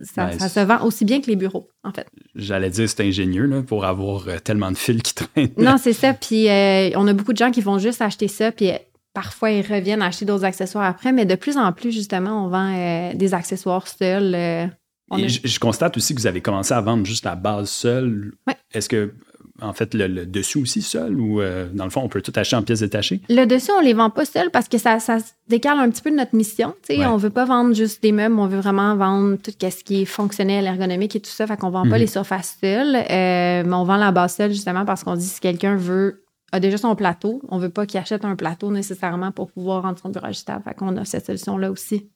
ça, 0.00 0.30
se 0.48 0.60
vend 0.60 0.82
aussi 0.84 1.04
bien 1.04 1.20
que 1.20 1.26
les 1.26 1.36
bureaux, 1.36 1.68
en 1.84 1.92
fait. 1.92 2.06
J'allais 2.34 2.70
dire 2.70 2.88
c'est 2.88 3.02
ingénieux 3.02 3.46
là, 3.46 3.62
pour 3.62 3.84
avoir 3.84 4.28
euh, 4.28 4.38
tellement 4.38 4.70
de 4.70 4.76
fils 4.76 5.02
qui 5.02 5.14
traînent. 5.14 5.50
Non, 5.56 5.76
c'est 5.78 5.92
ça. 5.92 6.14
Puis 6.14 6.48
euh, 6.48 6.90
on 6.96 7.06
a 7.06 7.12
beaucoup 7.12 7.32
de 7.32 7.38
gens 7.38 7.50
qui 7.50 7.60
vont 7.60 7.78
juste 7.78 8.02
acheter 8.02 8.28
ça, 8.28 8.52
puis 8.52 8.70
euh, 8.70 8.76
parfois 9.14 9.50
ils 9.50 9.62
reviennent 9.62 10.02
acheter 10.02 10.24
d'autres 10.24 10.44
accessoires 10.44 10.84
après, 10.84 11.12
mais 11.12 11.24
de 11.24 11.34
plus 11.34 11.56
en 11.56 11.72
plus, 11.72 11.92
justement, 11.92 12.44
on 12.44 12.48
vend 12.48 13.14
des 13.14 13.34
accessoires 13.34 13.88
seuls. 13.88 14.70
Et 15.16 15.28
je, 15.28 15.60
constate 15.60 15.96
aussi 15.96 16.14
que 16.14 16.20
vous 16.20 16.26
avez 16.26 16.40
commencé 16.40 16.74
à 16.74 16.80
vendre 16.80 17.06
juste 17.06 17.24
la 17.24 17.36
base 17.36 17.70
seule. 17.70 18.32
Est-ce 18.74 18.88
que 18.88 19.14
en 19.62 19.72
fait, 19.72 19.94
le, 19.94 20.26
dessus 20.26 20.58
aussi 20.58 20.82
seul 20.82 21.18
ou 21.18 21.40
euh, 21.40 21.68
dans 21.72 21.84
le 21.84 21.90
fond, 21.90 22.02
on 22.02 22.08
peut 22.08 22.22
tout 22.22 22.32
acheter 22.36 22.56
en 22.56 22.62
pièces 22.62 22.80
détachées? 22.80 23.20
Le 23.28 23.44
dessus, 23.44 23.70
on 23.76 23.80
les 23.80 23.94
vend 23.94 24.10
pas 24.10 24.24
seul 24.24 24.50
parce 24.50 24.68
que 24.68 24.78
ça, 24.78 24.98
ça 25.00 25.18
décale 25.48 25.78
un 25.78 25.90
petit 25.90 26.02
peu 26.02 26.10
de 26.10 26.16
notre 26.16 26.34
mission. 26.34 26.74
On 26.90 26.96
ne 26.96 27.06
On 27.06 27.16
veut 27.16 27.30
pas 27.30 27.44
vendre 27.44 27.74
juste 27.74 28.02
des 28.02 28.12
meubles, 28.12 28.38
on 28.38 28.46
veut 28.46 28.60
vraiment 28.60 28.96
vendre 28.96 29.36
tout 29.36 29.52
ce 29.58 29.84
qui 29.84 30.02
est 30.02 30.04
fonctionnel, 30.04 30.66
ergonomique 30.66 31.16
et 31.16 31.20
tout 31.20 31.30
ça. 31.30 31.46
Fait 31.46 31.56
qu'on 31.56 31.70
vend 31.70 31.82
pas 31.82 31.96
mhm. 31.96 32.02
les 32.02 32.06
surfaces 32.06 32.58
seules, 32.60 32.96
euh, 32.96 33.62
mais 33.64 33.74
on 33.74 33.84
vend 33.84 33.96
la 33.96 34.12
base 34.12 34.36
seule 34.36 34.52
justement 34.52 34.84
parce 34.84 35.04
qu'on 35.04 35.16
dit 35.16 35.26
si 35.26 35.40
quelqu'un 35.40 35.76
veut 35.76 36.22
a 36.52 36.60
déjà 36.60 36.78
son 36.78 36.94
plateau, 36.94 37.42
on 37.48 37.58
veut 37.58 37.70
pas 37.70 37.86
qu'il 37.86 37.98
achète 37.98 38.24
un 38.24 38.36
plateau 38.36 38.70
nécessairement 38.70 39.32
pour 39.32 39.50
pouvoir 39.50 39.82
rendre 39.82 39.98
son 39.98 40.10
bureau 40.10 40.26
ajustable. 40.26 40.62
Fait 40.64 40.74
qu'on 40.74 40.96
a 40.96 41.04
cette 41.04 41.26
solution-là 41.26 41.70
aussi. 41.70 42.08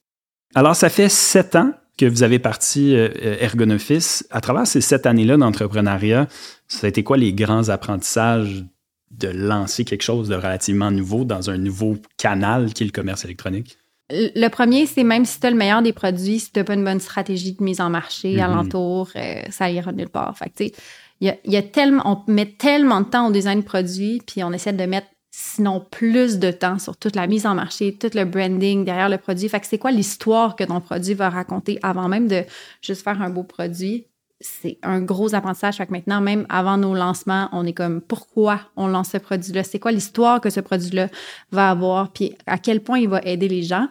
Alors, 0.55 0.75
ça 0.75 0.89
fait 0.89 1.09
sept 1.09 1.55
ans 1.55 1.71
que 1.97 2.05
vous 2.05 2.23
avez 2.23 2.39
parti 2.39 2.95
euh, 2.95 3.09
Ergonoffice. 3.39 4.25
À 4.31 4.41
travers 4.41 4.67
ces 4.67 4.81
sept 4.81 5.05
années-là 5.05 5.37
d'entrepreneuriat, 5.37 6.27
ça 6.67 6.87
a 6.87 6.89
été 6.89 7.03
quoi 7.03 7.17
les 7.17 7.33
grands 7.33 7.69
apprentissages 7.69 8.65
de 9.11 9.27
lancer 9.27 9.83
quelque 9.83 10.03
chose 10.03 10.29
de 10.29 10.35
relativement 10.35 10.89
nouveau 10.89 11.25
dans 11.25 11.49
un 11.49 11.57
nouveau 11.57 11.97
canal 12.17 12.73
qui 12.73 12.83
est 12.83 12.85
le 12.85 12.91
commerce 12.91 13.25
électronique? 13.25 13.77
Le 14.09 14.47
premier, 14.49 14.87
c'est 14.87 15.03
même 15.03 15.25
si 15.25 15.39
tu 15.39 15.47
as 15.47 15.51
le 15.51 15.55
meilleur 15.55 15.81
des 15.81 15.93
produits, 15.93 16.39
si 16.39 16.51
tu 16.51 16.59
n'as 16.59 16.65
pas 16.65 16.73
une 16.73 16.83
bonne 16.83 16.99
stratégie 16.99 17.53
de 17.53 17.63
mise 17.63 17.79
en 17.79 17.89
marché 17.89 18.35
mm-hmm. 18.35 18.43
alentour, 18.43 19.09
euh, 19.15 19.41
ça 19.49 19.69
ira 19.69 19.91
nulle 19.91 20.09
part. 20.09 20.37
Fait 20.37 20.73
il 21.21 21.35
y 21.45 21.57
a, 21.57 21.61
tellement, 21.61 22.23
on 22.27 22.31
met 22.31 22.47
tellement 22.47 23.01
de 23.01 23.05
temps 23.05 23.27
au 23.27 23.31
design 23.31 23.59
de 23.59 23.65
produits, 23.65 24.21
puis 24.25 24.43
on 24.43 24.51
essaie 24.51 24.73
de 24.73 24.85
mettre 24.85 25.07
sinon 25.31 25.79
plus 25.89 26.39
de 26.39 26.51
temps 26.51 26.77
sur 26.77 26.97
toute 26.97 27.15
la 27.15 27.25
mise 27.25 27.45
en 27.45 27.55
marché, 27.55 27.97
tout 27.97 28.11
le 28.13 28.25
branding 28.25 28.83
derrière 28.83 29.09
le 29.09 29.17
produit. 29.17 29.47
Fait 29.47 29.61
que 29.61 29.65
c'est 29.65 29.77
quoi 29.77 29.91
l'histoire 29.91 30.57
que 30.57 30.65
ton 30.65 30.81
produit 30.81 31.13
va 31.13 31.29
raconter 31.29 31.79
avant 31.81 32.09
même 32.09 32.27
de 32.27 32.43
juste 32.81 33.03
faire 33.03 33.21
un 33.21 33.29
beau 33.29 33.43
produit? 33.43 34.07
C'est 34.41 34.77
un 34.83 35.01
gros 35.01 35.33
apprentissage. 35.33 35.77
Fait 35.77 35.85
que 35.85 35.91
maintenant, 35.91 36.19
même 36.19 36.45
avant 36.49 36.77
nos 36.77 36.93
lancements, 36.93 37.47
on 37.53 37.65
est 37.65 37.73
comme 37.73 38.01
pourquoi 38.01 38.59
on 38.75 38.87
lance 38.87 39.11
ce 39.11 39.17
produit-là? 39.17 39.63
C'est 39.63 39.79
quoi 39.79 39.91
l'histoire 39.91 40.41
que 40.41 40.49
ce 40.49 40.59
produit-là 40.59 41.07
va 41.51 41.69
avoir? 41.69 42.11
Puis 42.11 42.35
à 42.45 42.57
quel 42.57 42.81
point 42.81 42.99
il 42.99 43.07
va 43.07 43.21
aider 43.23 43.47
les 43.47 43.63
gens? 43.63 43.87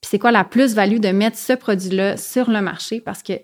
Puis 0.00 0.10
c'est 0.10 0.18
quoi 0.18 0.32
la 0.32 0.44
plus-value 0.44 0.98
de 0.98 1.08
mettre 1.08 1.38
ce 1.38 1.52
produit-là 1.52 2.16
sur 2.16 2.50
le 2.50 2.60
marché? 2.60 3.00
Parce 3.00 3.22
que 3.22 3.34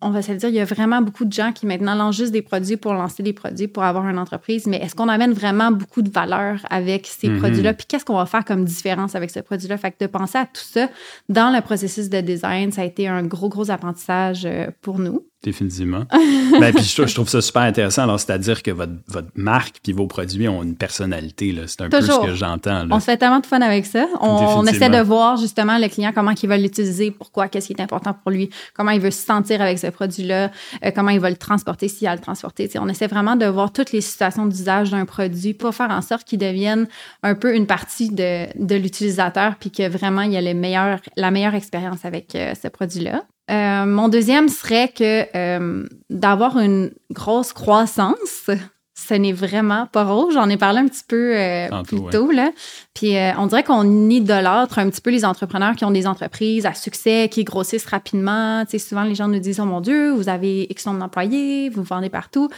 on 0.00 0.10
va 0.10 0.22
se 0.22 0.32
le 0.32 0.38
dire, 0.38 0.48
il 0.48 0.54
y 0.54 0.60
a 0.60 0.64
vraiment 0.64 1.00
beaucoup 1.00 1.24
de 1.24 1.32
gens 1.32 1.52
qui 1.52 1.66
maintenant 1.66 1.94
lancent 1.94 2.16
juste 2.16 2.32
des 2.32 2.42
produits 2.42 2.76
pour 2.76 2.92
lancer 2.92 3.22
des 3.22 3.32
produits, 3.32 3.68
pour 3.68 3.84
avoir 3.84 4.06
une 4.08 4.18
entreprise, 4.18 4.66
mais 4.66 4.76
est-ce 4.78 4.94
qu'on 4.94 5.08
amène 5.08 5.32
vraiment 5.32 5.70
beaucoup 5.70 6.02
de 6.02 6.10
valeur 6.10 6.60
avec 6.68 7.06
ces 7.06 7.28
mm-hmm. 7.28 7.38
produits-là? 7.38 7.74
Puis 7.74 7.86
qu'est-ce 7.88 8.04
qu'on 8.04 8.16
va 8.16 8.26
faire 8.26 8.44
comme 8.44 8.64
différence 8.64 9.14
avec 9.14 9.30
ce 9.30 9.40
produit-là? 9.40 9.78
Fait 9.78 9.92
que 9.92 10.04
de 10.04 10.06
penser 10.06 10.38
à 10.38 10.46
tout 10.46 10.62
ça 10.62 10.88
dans 11.28 11.54
le 11.54 11.60
processus 11.62 12.10
de 12.10 12.20
design, 12.20 12.70
ça 12.70 12.82
a 12.82 12.84
été 12.84 13.08
un 13.08 13.22
gros, 13.22 13.48
gros 13.48 13.70
apprentissage 13.70 14.44
euh, 14.44 14.66
pour 14.82 14.98
nous. 14.98 15.26
Définitivement. 15.44 16.04
ben, 16.58 16.72
puis 16.72 16.82
je, 16.82 17.14
trouve 17.14 17.28
ça 17.28 17.42
super 17.42 17.62
intéressant. 17.62 18.04
Alors, 18.04 18.18
c'est-à-dire 18.18 18.62
que 18.62 18.70
votre, 18.70 18.94
votre 19.08 19.28
marque 19.34 19.76
puis 19.82 19.92
vos 19.92 20.06
produits 20.06 20.48
ont 20.48 20.62
une 20.62 20.74
personnalité. 20.74 21.54
C'est 21.66 21.82
un 21.82 21.90
peu 21.90 22.00
ce 22.00 22.26
que 22.26 22.34
j'entends. 22.34 22.86
On 22.90 22.98
se 22.98 23.04
fait 23.04 23.18
tellement 23.18 23.40
de 23.40 23.46
fun 23.46 23.60
avec 23.60 23.84
ça. 23.84 24.06
On, 24.22 24.64
essaie 24.64 24.88
de 24.88 25.02
voir 25.02 25.36
justement 25.36 25.76
le 25.76 25.88
client 25.88 26.12
comment 26.14 26.32
il 26.42 26.48
va 26.48 26.56
l'utiliser, 26.56 27.10
pourquoi, 27.10 27.48
qu'est-ce 27.48 27.66
qui 27.66 27.74
est 27.74 27.82
important 27.82 28.14
pour 28.14 28.30
lui, 28.30 28.48
comment 28.72 28.90
il 28.90 29.00
veut 29.00 29.10
se 29.10 29.22
sentir 29.22 29.60
avec 29.60 29.78
ce 29.78 29.88
produit-là, 29.88 30.50
euh, 30.82 30.90
comment 30.94 31.10
il 31.10 31.20
va 31.20 31.28
le 31.28 31.36
transporter 31.36 31.88
s'il 31.88 32.06
a 32.08 32.14
le 32.14 32.22
transporter. 32.22 32.70
on 32.78 32.88
essaie 32.88 33.06
vraiment 33.06 33.36
de 33.36 33.44
voir 33.44 33.70
toutes 33.70 33.92
les 33.92 34.00
situations 34.00 34.46
d'usage 34.46 34.90
d'un 34.90 35.04
produit 35.04 35.52
pour 35.52 35.74
faire 35.74 35.90
en 35.90 36.00
sorte 36.00 36.24
qu'il 36.24 36.38
devienne 36.38 36.86
un 37.22 37.34
peu 37.34 37.54
une 37.54 37.66
partie 37.66 38.08
de, 38.08 38.46
de 38.58 38.74
l'utilisateur 38.76 39.56
puis 39.56 39.70
que 39.70 39.86
vraiment 39.86 40.22
il 40.22 40.32
y 40.32 40.38
a 40.38 40.40
la 40.40 41.30
meilleure 41.30 41.54
expérience 41.54 42.04
avec 42.06 42.34
euh, 42.34 42.54
ce 42.60 42.68
produit-là. 42.68 43.24
Euh, 43.50 43.84
mon 43.84 44.08
deuxième 44.08 44.48
serait 44.48 44.88
que 44.88 45.26
euh, 45.36 45.86
d'avoir 46.08 46.58
une 46.58 46.92
grosse 47.10 47.52
croissance, 47.52 48.48
ce 48.94 49.14
n'est 49.14 49.32
vraiment 49.32 49.86
pas 49.86 50.04
rose. 50.04 50.34
J'en 50.34 50.48
ai 50.48 50.56
parlé 50.56 50.80
un 50.80 50.88
petit 50.88 51.04
peu 51.06 51.36
euh, 51.36 51.68
plus 51.82 52.00
tôt. 52.10 52.30
Là. 52.30 52.52
Puis 52.94 53.14
on 53.38 53.46
dirait 53.46 53.64
qu'on 53.64 54.08
idolâtre 54.08 54.78
un 54.78 54.88
petit 54.88 55.00
peu 55.00 55.10
les 55.10 55.24
entrepreneurs 55.24 55.76
qui 55.76 55.84
ont 55.84 55.90
des 55.90 56.06
entreprises 56.06 56.64
à 56.64 56.74
succès, 56.74 57.28
qui 57.30 57.44
grossissent 57.44 57.86
rapidement. 57.86 58.64
Tu 58.64 58.72
sais, 58.72 58.78
souvent, 58.78 59.02
les 59.02 59.14
gens 59.14 59.28
nous 59.28 59.40
disent, 59.40 59.60
oh 59.60 59.66
mon 59.66 59.80
Dieu, 59.80 60.10
vous 60.12 60.28
avez 60.28 60.66
X 60.70 60.86
nombre 60.86 61.00
d'employés, 61.00 61.68
vous 61.68 61.82
vendez 61.82 62.10
partout 62.10 62.48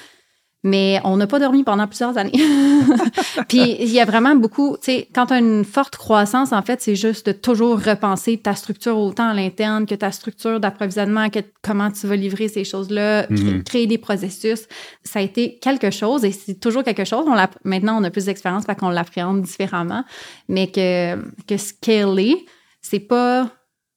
mais 0.63 1.01
on 1.05 1.17
n'a 1.17 1.27
pas 1.27 1.39
dormi 1.39 1.63
pendant 1.63 1.87
plusieurs 1.87 2.19
années. 2.19 2.33
Puis 3.49 3.77
il 3.79 3.89
y 3.89 4.01
a 4.01 4.05
vraiment 4.05 4.35
beaucoup, 4.35 4.77
tu 4.77 4.87
sais, 4.87 5.09
quand 5.15 5.27
tu 5.27 5.35
as 5.35 5.39
une 5.39 5.65
forte 5.65 5.97
croissance, 5.97 6.53
en 6.53 6.63
fait, 6.63 6.81
c'est 6.81 6.97
juste 6.97 7.27
de 7.27 7.33
toujours 7.33 7.81
repenser 7.81 8.39
ta 8.39 8.55
structure 8.55 8.99
autant 8.99 9.29
à 9.29 9.35
l'interne 9.35 9.87
que 9.87 9.95
ta 9.95 10.11
structure 10.11 10.59
d'approvisionnement, 10.59 11.31
que 11.31 11.41
comment 11.63 11.91
tu 11.91 12.07
vas 12.07 12.17
livrer 12.17 12.49
ces 12.49 12.65
choses-là, 12.65 13.27
mhm. 13.31 13.63
créer 13.63 13.87
des 13.87 13.99
processus. 13.99 14.67
Ça 15.05 15.21
a 15.21 15.23
été 15.23 15.59
quelque 15.59 15.91
chose 15.91 16.25
et 16.25 16.33
c'est 16.33 16.59
toujours 16.59 16.83
quelque 16.83 17.05
chose. 17.05 17.27
On 17.29 17.37
maintenant, 17.65 18.01
on 18.01 18.05
a 18.05 18.11
plus 18.11 18.25
d'expérience, 18.25 18.65
fait 18.65 18.75
qu'on 18.75 18.91
l'appréhende 18.91 19.43
différemment, 19.43 20.05
mais 20.49 20.67
que, 20.67 21.17
que 21.47 21.57
scaler, 21.57 22.45
c'est 22.81 23.01
pas 23.01 23.51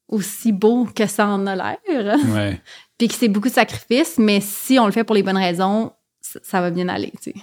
aussi 0.08 0.52
beau 0.52 0.88
que 0.94 1.08
ça 1.08 1.28
en 1.28 1.48
a 1.48 1.56
l'air. 1.56 2.18
Ouais. 2.34 2.62
Puis 2.98 3.08
que 3.08 3.14
c'est 3.14 3.30
beaucoup 3.30 3.48
de 3.48 3.54
sacrifices, 3.54 4.18
mais 4.18 4.42
si 4.42 4.78
on 4.78 4.86
le 4.86 4.92
fait 4.92 5.06
pour 5.06 5.16
les 5.16 5.24
bonnes 5.24 5.38
raisons, 5.38 5.94
ça 6.44 6.62
va 6.62 6.70
bien 6.72 6.90
aller, 6.90 7.12
tu 7.22 7.32
sais. 7.32 7.36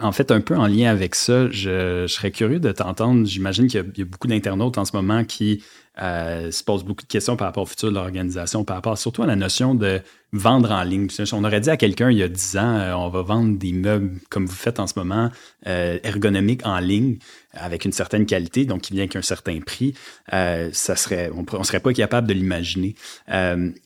En 0.00 0.10
fait, 0.10 0.32
un 0.32 0.40
peu 0.40 0.56
en 0.56 0.66
lien 0.66 0.90
avec 0.90 1.14
ça, 1.14 1.48
je, 1.50 2.06
serais 2.08 2.32
curieux 2.32 2.58
de 2.58 2.72
t'entendre. 2.72 3.24
J'imagine 3.26 3.68
qu'il 3.68 3.92
y, 3.96 4.02
a 4.02 4.04
beaucoup 4.04 4.26
d'internautes 4.26 4.76
en 4.76 4.84
ce 4.84 4.96
moment 4.96 5.24
qui 5.24 5.62
euh, 6.02 6.50
se 6.50 6.64
posent 6.64 6.82
beaucoup 6.82 7.04
de 7.04 7.08
questions 7.08 7.36
par 7.36 7.46
rapport 7.46 7.62
au 7.62 7.66
futur 7.66 7.90
de 7.90 7.94
l'organisation, 7.94 8.64
par 8.64 8.74
rapport 8.74 8.98
surtout 8.98 9.22
à 9.22 9.26
la 9.26 9.36
notion 9.36 9.76
de 9.76 10.00
vendre 10.32 10.72
en 10.72 10.82
ligne. 10.82 11.06
On 11.32 11.44
aurait 11.44 11.60
dit 11.60 11.70
à 11.70 11.76
quelqu'un 11.76 12.10
il 12.10 12.18
y 12.18 12.24
a 12.24 12.28
10 12.28 12.56
ans, 12.56 12.76
euh, 12.76 12.92
on 12.94 13.08
va 13.08 13.22
vendre 13.22 13.56
des 13.56 13.72
meubles 13.72 14.18
comme 14.30 14.46
vous 14.46 14.56
faites 14.56 14.80
en 14.80 14.88
ce 14.88 14.94
moment, 14.98 15.30
euh, 15.68 16.00
ergonomiques 16.02 16.66
en 16.66 16.80
ligne, 16.80 17.18
avec 17.52 17.84
une 17.84 17.92
certaine 17.92 18.26
qualité, 18.26 18.64
donc 18.64 18.80
qui 18.80 18.94
vient 18.94 19.06
qu'un 19.06 19.22
certain 19.22 19.60
prix. 19.60 19.94
on 20.32 20.66
ne 20.66 20.72
serait 20.72 21.80
pas 21.80 21.92
capable 21.92 22.26
de 22.26 22.34
l'imaginer. 22.34 22.96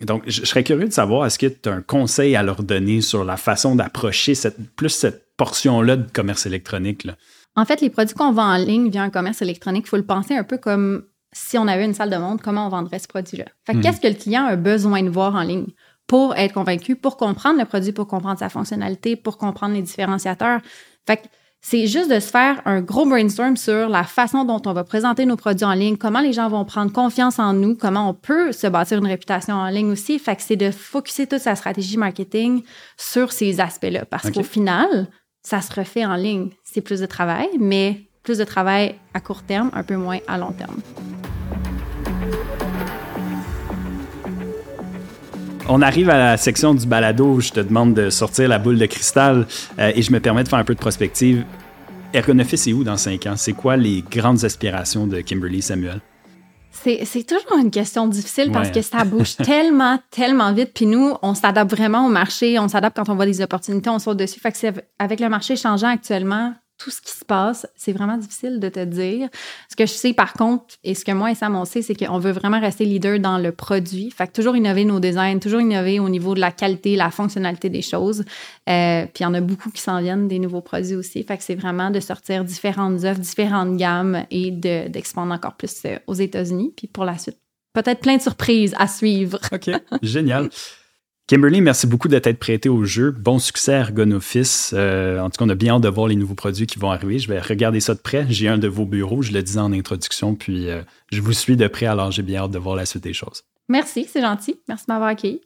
donc, 0.01 0.23
je, 0.27 0.47
serais 0.47 0.65
curieux 0.65 0.89
de 0.89 0.93
savoir, 0.95 1.27
est-ce 1.27 1.39
que 1.39 1.49
tu 1.49 1.69
as 1.69 1.75
un 1.75 1.83
conseil 1.83 2.35
à 2.35 2.43
leur 2.43 2.63
donner 2.63 3.03
sur 3.03 3.25
la 3.25 3.37
façon 3.37 3.77
d'approcher 3.77 4.33
plus 4.75 4.89
cette 4.89 5.28
portion-là 5.39 5.97
de 5.97 6.11
commerce 6.11 6.45
électronique? 6.45 7.05
Là? 7.05 7.17
En 7.57 7.65
fait, 7.65 7.81
les 7.81 7.89
produits 7.89 8.15
qu'on 8.15 8.33
vend 8.33 8.55
en 8.55 8.59
ligne 8.59 8.91
via 8.91 9.03
un 9.03 9.11
commerce 9.11 9.41
électronique, 9.41 9.85
il 9.87 9.89
faut 9.89 9.97
le 9.97 10.07
penser 10.07 10.37
un 10.37 10.45
peu 10.45 10.59
comme 10.59 11.05
si 11.33 11.59
on 11.59 11.67
avait 11.67 11.85
une 11.85 11.95
salle 11.95 12.11
de 12.11 12.17
montre, 12.17 12.43
comment 12.43 12.67
on 12.67 12.69
vendrait 12.69 12.99
ce 12.99 13.09
produit-là. 13.09 13.47
Fait 13.67 13.75
hmm. 13.75 13.81
qu'est-ce 13.81 14.01
que 14.01 14.09
le 14.09 14.15
client 14.15 14.45
a 14.45 14.57
besoin 14.57 15.03
de 15.03 15.09
voir 15.09 15.35
en 15.35 15.43
ligne 15.43 15.67
pour 16.07 16.35
être 16.37 16.55
convaincu, 16.55 16.97
pour 16.97 17.17
comprendre 17.17 17.59
le 17.59 17.65
produit, 17.65 17.93
pour 17.93 18.07
comprendre 18.07 18.39
sa 18.39 18.49
fonctionnalité, 18.49 19.17
pour 19.17 19.39
comprendre 19.39 19.75
les 19.75 19.83
différenciateurs? 19.83 20.61
Fait 21.07 21.17
que 21.17 21.23
c'est 21.61 21.89
juste 21.89 22.11
de 22.11 22.21
se 22.21 22.31
faire 22.31 22.63
un 22.67 22.81
gros 22.81 23.05
brainstorm 23.05 23.57
sur 23.57 23.89
la 23.89 24.05
façon 24.05 24.45
dont 24.45 24.63
on 24.65 24.73
va 24.73 24.85
présenter 24.85 25.27
nos 25.27 25.37
produits 25.37 25.65
en 25.65 25.73
ligne, 25.73 25.97
comment 25.97 26.21
les 26.21 26.33
gens 26.33 26.49
vont 26.49 26.65
prendre 26.65 26.93
confiance 26.93 27.41
en 27.41 27.53
nous, 27.53 27.75
comment 27.75 28.09
on 28.09 28.15
peut 28.15 28.53
se 28.53 28.69
bâtir 28.69 28.99
une 28.99 29.07
réputation 29.09 29.55
en 29.55 29.69
ligne 29.69 29.91
aussi. 29.91 30.19
Fait 30.19 30.37
que 30.37 30.43
c'est 30.43 30.57
de 30.57 30.71
focuser 30.71 31.27
toute 31.27 31.41
sa 31.41 31.57
stratégie 31.57 31.97
marketing 31.97 32.63
sur 32.97 33.33
ces 33.33 33.59
aspects-là. 33.59 34.05
Parce 34.05 34.31
qu'au 34.31 34.45
final, 34.45 35.09
ça 35.43 35.61
se 35.61 35.73
refait 35.73 36.05
en 36.05 36.17
ligne. 36.17 36.51
C'est 36.65 36.81
plus 36.81 37.01
de 37.01 37.07
travail, 37.07 37.49
mais 37.59 38.03
plus 38.23 38.39
de 38.39 38.45
travail 38.45 38.97
à 39.15 39.21
court 39.21 39.43
terme, 39.43 39.71
un 39.73 39.83
peu 39.83 39.97
moins 39.97 40.19
à 40.27 40.39
long 40.39 40.53
terme. 40.53 40.81
On 45.71 45.83
arrive 45.83 46.09
à 46.09 46.19
la 46.19 46.37
section 46.39 46.75
du 46.75 46.87
balado 46.87 47.27
où 47.27 47.41
je 47.43 47.51
te 47.51 47.61
demande 47.61 47.93
de 47.93 48.09
sortir 48.09 48.49
la 48.49 48.59
boule 48.59 48.79
de 48.79 48.87
cristal 48.87 49.47
euh, 49.79 49.93
et 49.95 50.01
je 50.01 50.11
me 50.13 50.19
permets 50.19 50.43
de 50.43 50.49
faire 50.49 50.59
un 50.59 50.65
peu 50.65 50.75
de 50.75 50.81
prospective. 50.81 51.45
Ergonoffice 52.15 52.67
est 52.69 52.73
où 52.73 52.85
dans 52.85 52.97
cinq 52.97 53.27
ans? 53.27 53.37
C'est 53.37 53.53
quoi 53.53 53.77
les 53.77 54.03
grandes 54.03 54.45
aspirations 54.45 55.07
de 55.07 55.21
Kimberly 55.21 55.61
Samuel? 55.61 56.01
C'est 56.83 57.27
toujours 57.27 57.59
une 57.59 57.71
question 57.71 58.07
difficile 58.07 58.51
parce 58.53 58.69
Ouais. 58.69 58.75
que 58.75 58.83
ça 58.83 59.05
bouge 59.05 59.37
tellement, 59.45 59.99
tellement 60.11 60.53
vite. 60.53 60.71
Puis 60.75 60.87
nous, 60.87 61.15
on 61.23 61.35
s'adapte 61.35 61.71
vraiment 61.71 62.07
au 62.07 62.09
marché. 62.09 62.59
On 62.59 62.69
s'adapte 62.69 62.97
quand 62.97 63.09
on 63.09 63.15
voit 63.15 63.27
des 63.27 63.41
opportunités, 63.41 63.91
on 63.91 63.99
saute 63.99 64.17
dessus. 64.17 64.41
Fait 64.41 64.53
que 64.53 64.59
c'est 64.59 64.73
avec 64.99 65.21
le 65.21 65.29
marché 65.29 65.57
changeant 65.57 65.89
actuellement, 65.89 66.55
tout 66.79 66.91
ce 66.91 67.01
qui 67.03 67.11
se 67.11 67.25
passe, 67.25 67.67
c'est 67.77 67.93
vraiment 67.93 68.17
difficile 68.17 68.61
de 68.61 68.69
te 68.69 68.85
dire. 68.85 69.29
Ce 69.69 69.77
que 69.77 69.85
je 69.85 69.93
sais 69.93 70.13
par 70.13 70.33
contre, 70.33 70.77
et 70.85 70.95
ce 70.95 71.05
que 71.05 71.13
moi 71.13 71.31
et 71.31 71.35
Sam 71.35 71.57
on 71.57 71.65
sait, 71.65 71.83
c'est 71.83 71.95
qu'on 71.95 72.19
veut 72.19 72.31
vraiment 72.31 72.61
rester 72.61 72.85
leader 72.85 73.19
dans 73.19 73.39
le 73.39 73.53
produit. 73.53 74.11
Fait 74.11 74.27
que 74.29 74.33
toujours 74.33 74.57
innover 74.57 74.85
nos 74.85 75.01
designs, 75.01 75.39
toujours 75.41 75.61
innover 75.61 75.99
au 76.01 76.09
niveau 76.09 76.35
de 76.35 76.41
la 76.41 76.53
qualité, 76.53 76.97
la 76.97 77.11
fonctionnalité 77.11 77.69
des 77.69 77.83
choses. 77.83 78.25
Euh, 78.69 79.05
puis 79.07 79.21
il 79.21 79.23
y 79.25 79.27
en 79.27 79.35
a 79.35 79.41
beaucoup 79.41 79.71
qui 79.71 79.83
s'en 79.83 80.01
viennent, 80.01 80.29
des 80.29 80.39
nouveaux 80.39 80.61
produits 80.61 80.95
aussi. 80.95 81.23
Fait 81.25 81.37
que 81.37 81.43
c'est 81.43 81.57
vraiment 81.57 81.91
de 81.91 82.01
sortir 82.01 82.45
différentes 82.45 83.05
offres, 83.05 83.21
différentes 83.21 83.77
gammes 83.77 84.25
et 84.31 84.51
de- 84.51 84.89
d'expandre 84.89 85.33
encore 85.35 85.55
plus 85.57 85.83
euh, 85.85 85.99
aux 86.07 86.15
États-Unis. 86.15 86.73
Puis 86.77 86.87
pour 86.87 87.05
la 87.05 87.19
suite, 87.19 87.39
peut-être 87.75 88.01
plein 88.01 88.17
de 88.17 88.23
surprises 88.23 88.75
à 88.79 88.87
suivre. 88.87 89.39
OK, 89.53 89.71
génial. 90.03 90.49
Kimberly, 91.29 91.61
merci 91.61 91.87
beaucoup 91.87 92.09
de 92.09 92.19
t'être 92.19 92.39
prêtée 92.39 92.71
au 92.71 92.87
jeu. 92.87 93.11
Bon 93.11 93.39
succès 93.39 93.75
à 93.75 93.81
Ergonoffice. 93.81 94.71
Euh, 94.75 95.21
en 95.21 95.29
tout 95.29 95.37
cas, 95.37 95.45
on 95.45 95.51
a 95.51 95.55
bien 95.55 95.75
hâte 95.75 95.83
de 95.83 95.89
voir 95.91 96.09
les 96.09 96.17
nouveaux 96.17 96.35
produits 96.35 96.67
qui 96.67 96.79
vont 96.79 96.91
arriver. 96.91 97.19
Je 97.19 97.29
vais 97.29 97.39
regarder 97.39 97.81
ça 97.81 97.93
de 97.93 97.99
près. 97.99 98.25
J'ai 98.31 98.49
un 98.49 98.57
de 98.57 98.67
vos 98.67 98.87
bureaux, 98.87 99.21
je 99.21 99.33
le 99.33 99.43
disais 99.43 99.61
en 99.61 99.71
introduction, 99.75 100.35
puis 100.35 100.71
euh, 100.71 100.81
je 101.13 101.21
vous 101.21 101.35
suis 101.35 101.59
de 101.59 101.69
près, 101.69 101.85
alors 101.85 102.11
j'ai 102.13 102.23
bien 102.23 102.45
hâte 102.45 102.51
de 102.51 102.59
voir 102.59 102.77
la 102.77 102.87
suite 102.87 103.05
des 103.05 103.13
choses. 103.13 103.43
Merci, 103.69 104.07
c'est 104.11 104.23
gentil. 104.23 104.57
Merci 104.69 104.87
de 104.89 104.93
m'avoir 104.95 105.11
accueilli. 105.11 105.43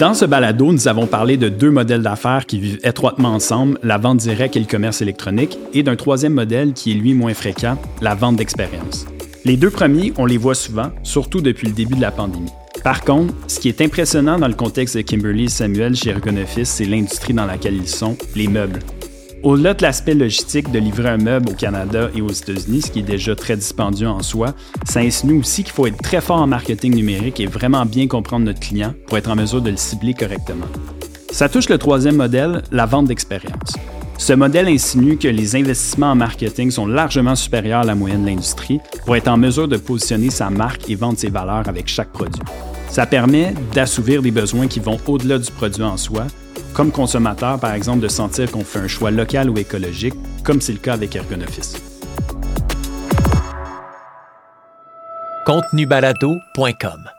Dans 0.00 0.14
ce 0.14 0.24
balado, 0.24 0.72
nous 0.72 0.88
avons 0.88 1.06
parlé 1.06 1.36
de 1.36 1.48
deux 1.48 1.70
modèles 1.70 2.02
d'affaires 2.02 2.44
qui 2.46 2.58
vivent 2.58 2.80
étroitement 2.82 3.34
ensemble, 3.34 3.78
la 3.84 3.98
vente 3.98 4.18
directe 4.18 4.56
et 4.56 4.60
le 4.60 4.66
commerce 4.66 5.00
électronique, 5.00 5.56
et 5.72 5.84
d'un 5.84 5.94
troisième 5.94 6.34
modèle 6.34 6.72
qui 6.72 6.90
est 6.90 6.94
lui 6.94 7.14
moins 7.14 7.34
fréquent, 7.34 7.78
la 8.00 8.16
vente 8.16 8.34
d'expérience. 8.34 9.06
Les 9.46 9.56
deux 9.56 9.70
premiers, 9.70 10.12
on 10.18 10.26
les 10.26 10.38
voit 10.38 10.56
souvent, 10.56 10.90
surtout 11.04 11.40
depuis 11.40 11.68
le 11.68 11.72
début 11.72 11.94
de 11.94 12.00
la 12.00 12.10
pandémie. 12.10 12.50
Par 12.82 13.02
contre, 13.02 13.32
ce 13.46 13.60
qui 13.60 13.68
est 13.68 13.80
impressionnant 13.80 14.40
dans 14.40 14.48
le 14.48 14.54
contexte 14.54 14.96
de 14.96 15.02
Kimberly 15.02 15.44
et 15.44 15.48
Samuel 15.48 15.94
chez 15.94 16.10
Ergonoffice, 16.10 16.68
c'est 16.68 16.84
l'industrie 16.84 17.32
dans 17.32 17.46
laquelle 17.46 17.76
ils 17.76 17.86
sont, 17.86 18.16
les 18.34 18.48
meubles. 18.48 18.80
Au-delà 19.44 19.74
de 19.74 19.82
l'aspect 19.82 20.14
logistique 20.14 20.72
de 20.72 20.80
livrer 20.80 21.10
un 21.10 21.18
meuble 21.18 21.50
au 21.50 21.54
Canada 21.54 22.10
et 22.16 22.22
aux 22.22 22.32
États-Unis, 22.32 22.82
ce 22.82 22.90
qui 22.90 22.98
est 22.98 23.02
déjà 23.02 23.36
très 23.36 23.54
dispendieux 23.54 24.08
en 24.08 24.20
soi, 24.20 24.52
ça 24.84 24.98
insinue 24.98 25.38
aussi 25.38 25.62
qu'il 25.62 25.72
faut 25.72 25.86
être 25.86 26.02
très 26.02 26.20
fort 26.20 26.38
en 26.38 26.48
marketing 26.48 26.96
numérique 26.96 27.38
et 27.38 27.46
vraiment 27.46 27.86
bien 27.86 28.08
comprendre 28.08 28.46
notre 28.46 28.58
client 28.58 28.94
pour 29.06 29.16
être 29.16 29.30
en 29.30 29.36
mesure 29.36 29.62
de 29.62 29.70
le 29.70 29.76
cibler 29.76 30.14
correctement. 30.14 30.66
Ça 31.30 31.48
touche 31.48 31.68
le 31.68 31.78
troisième 31.78 32.16
modèle, 32.16 32.64
la 32.72 32.86
vente 32.86 33.06
d'expérience. 33.06 33.76
Ce 34.18 34.32
modèle 34.32 34.68
insinue 34.68 35.18
que 35.18 35.28
les 35.28 35.56
investissements 35.56 36.12
en 36.12 36.16
marketing 36.16 36.70
sont 36.70 36.86
largement 36.86 37.36
supérieurs 37.36 37.80
à 37.80 37.84
la 37.84 37.94
moyenne 37.94 38.22
de 38.22 38.28
l'industrie 38.28 38.80
pour 39.04 39.14
être 39.16 39.28
en 39.28 39.36
mesure 39.36 39.68
de 39.68 39.76
positionner 39.76 40.30
sa 40.30 40.50
marque 40.50 40.88
et 40.88 40.94
vendre 40.94 41.18
ses 41.18 41.28
valeurs 41.28 41.68
avec 41.68 41.86
chaque 41.86 42.10
produit. 42.12 42.42
Ça 42.88 43.06
permet 43.06 43.54
d'assouvir 43.74 44.22
des 44.22 44.30
besoins 44.30 44.68
qui 44.68 44.80
vont 44.80 44.98
au-delà 45.06 45.38
du 45.38 45.50
produit 45.50 45.82
en 45.82 45.96
soi, 45.96 46.26
comme 46.72 46.90
consommateur 46.90 47.58
par 47.60 47.74
exemple 47.74 48.00
de 48.00 48.08
sentir 48.08 48.50
qu'on 48.50 48.64
fait 48.64 48.78
un 48.78 48.88
choix 48.88 49.10
local 49.10 49.50
ou 49.50 49.58
écologique, 49.58 50.14
comme 50.42 50.60
c'est 50.60 50.72
le 50.72 50.78
cas 50.78 50.94
avec 50.94 51.14
Ergonoffice. 51.14 51.74
contenubalado.com 55.44 57.15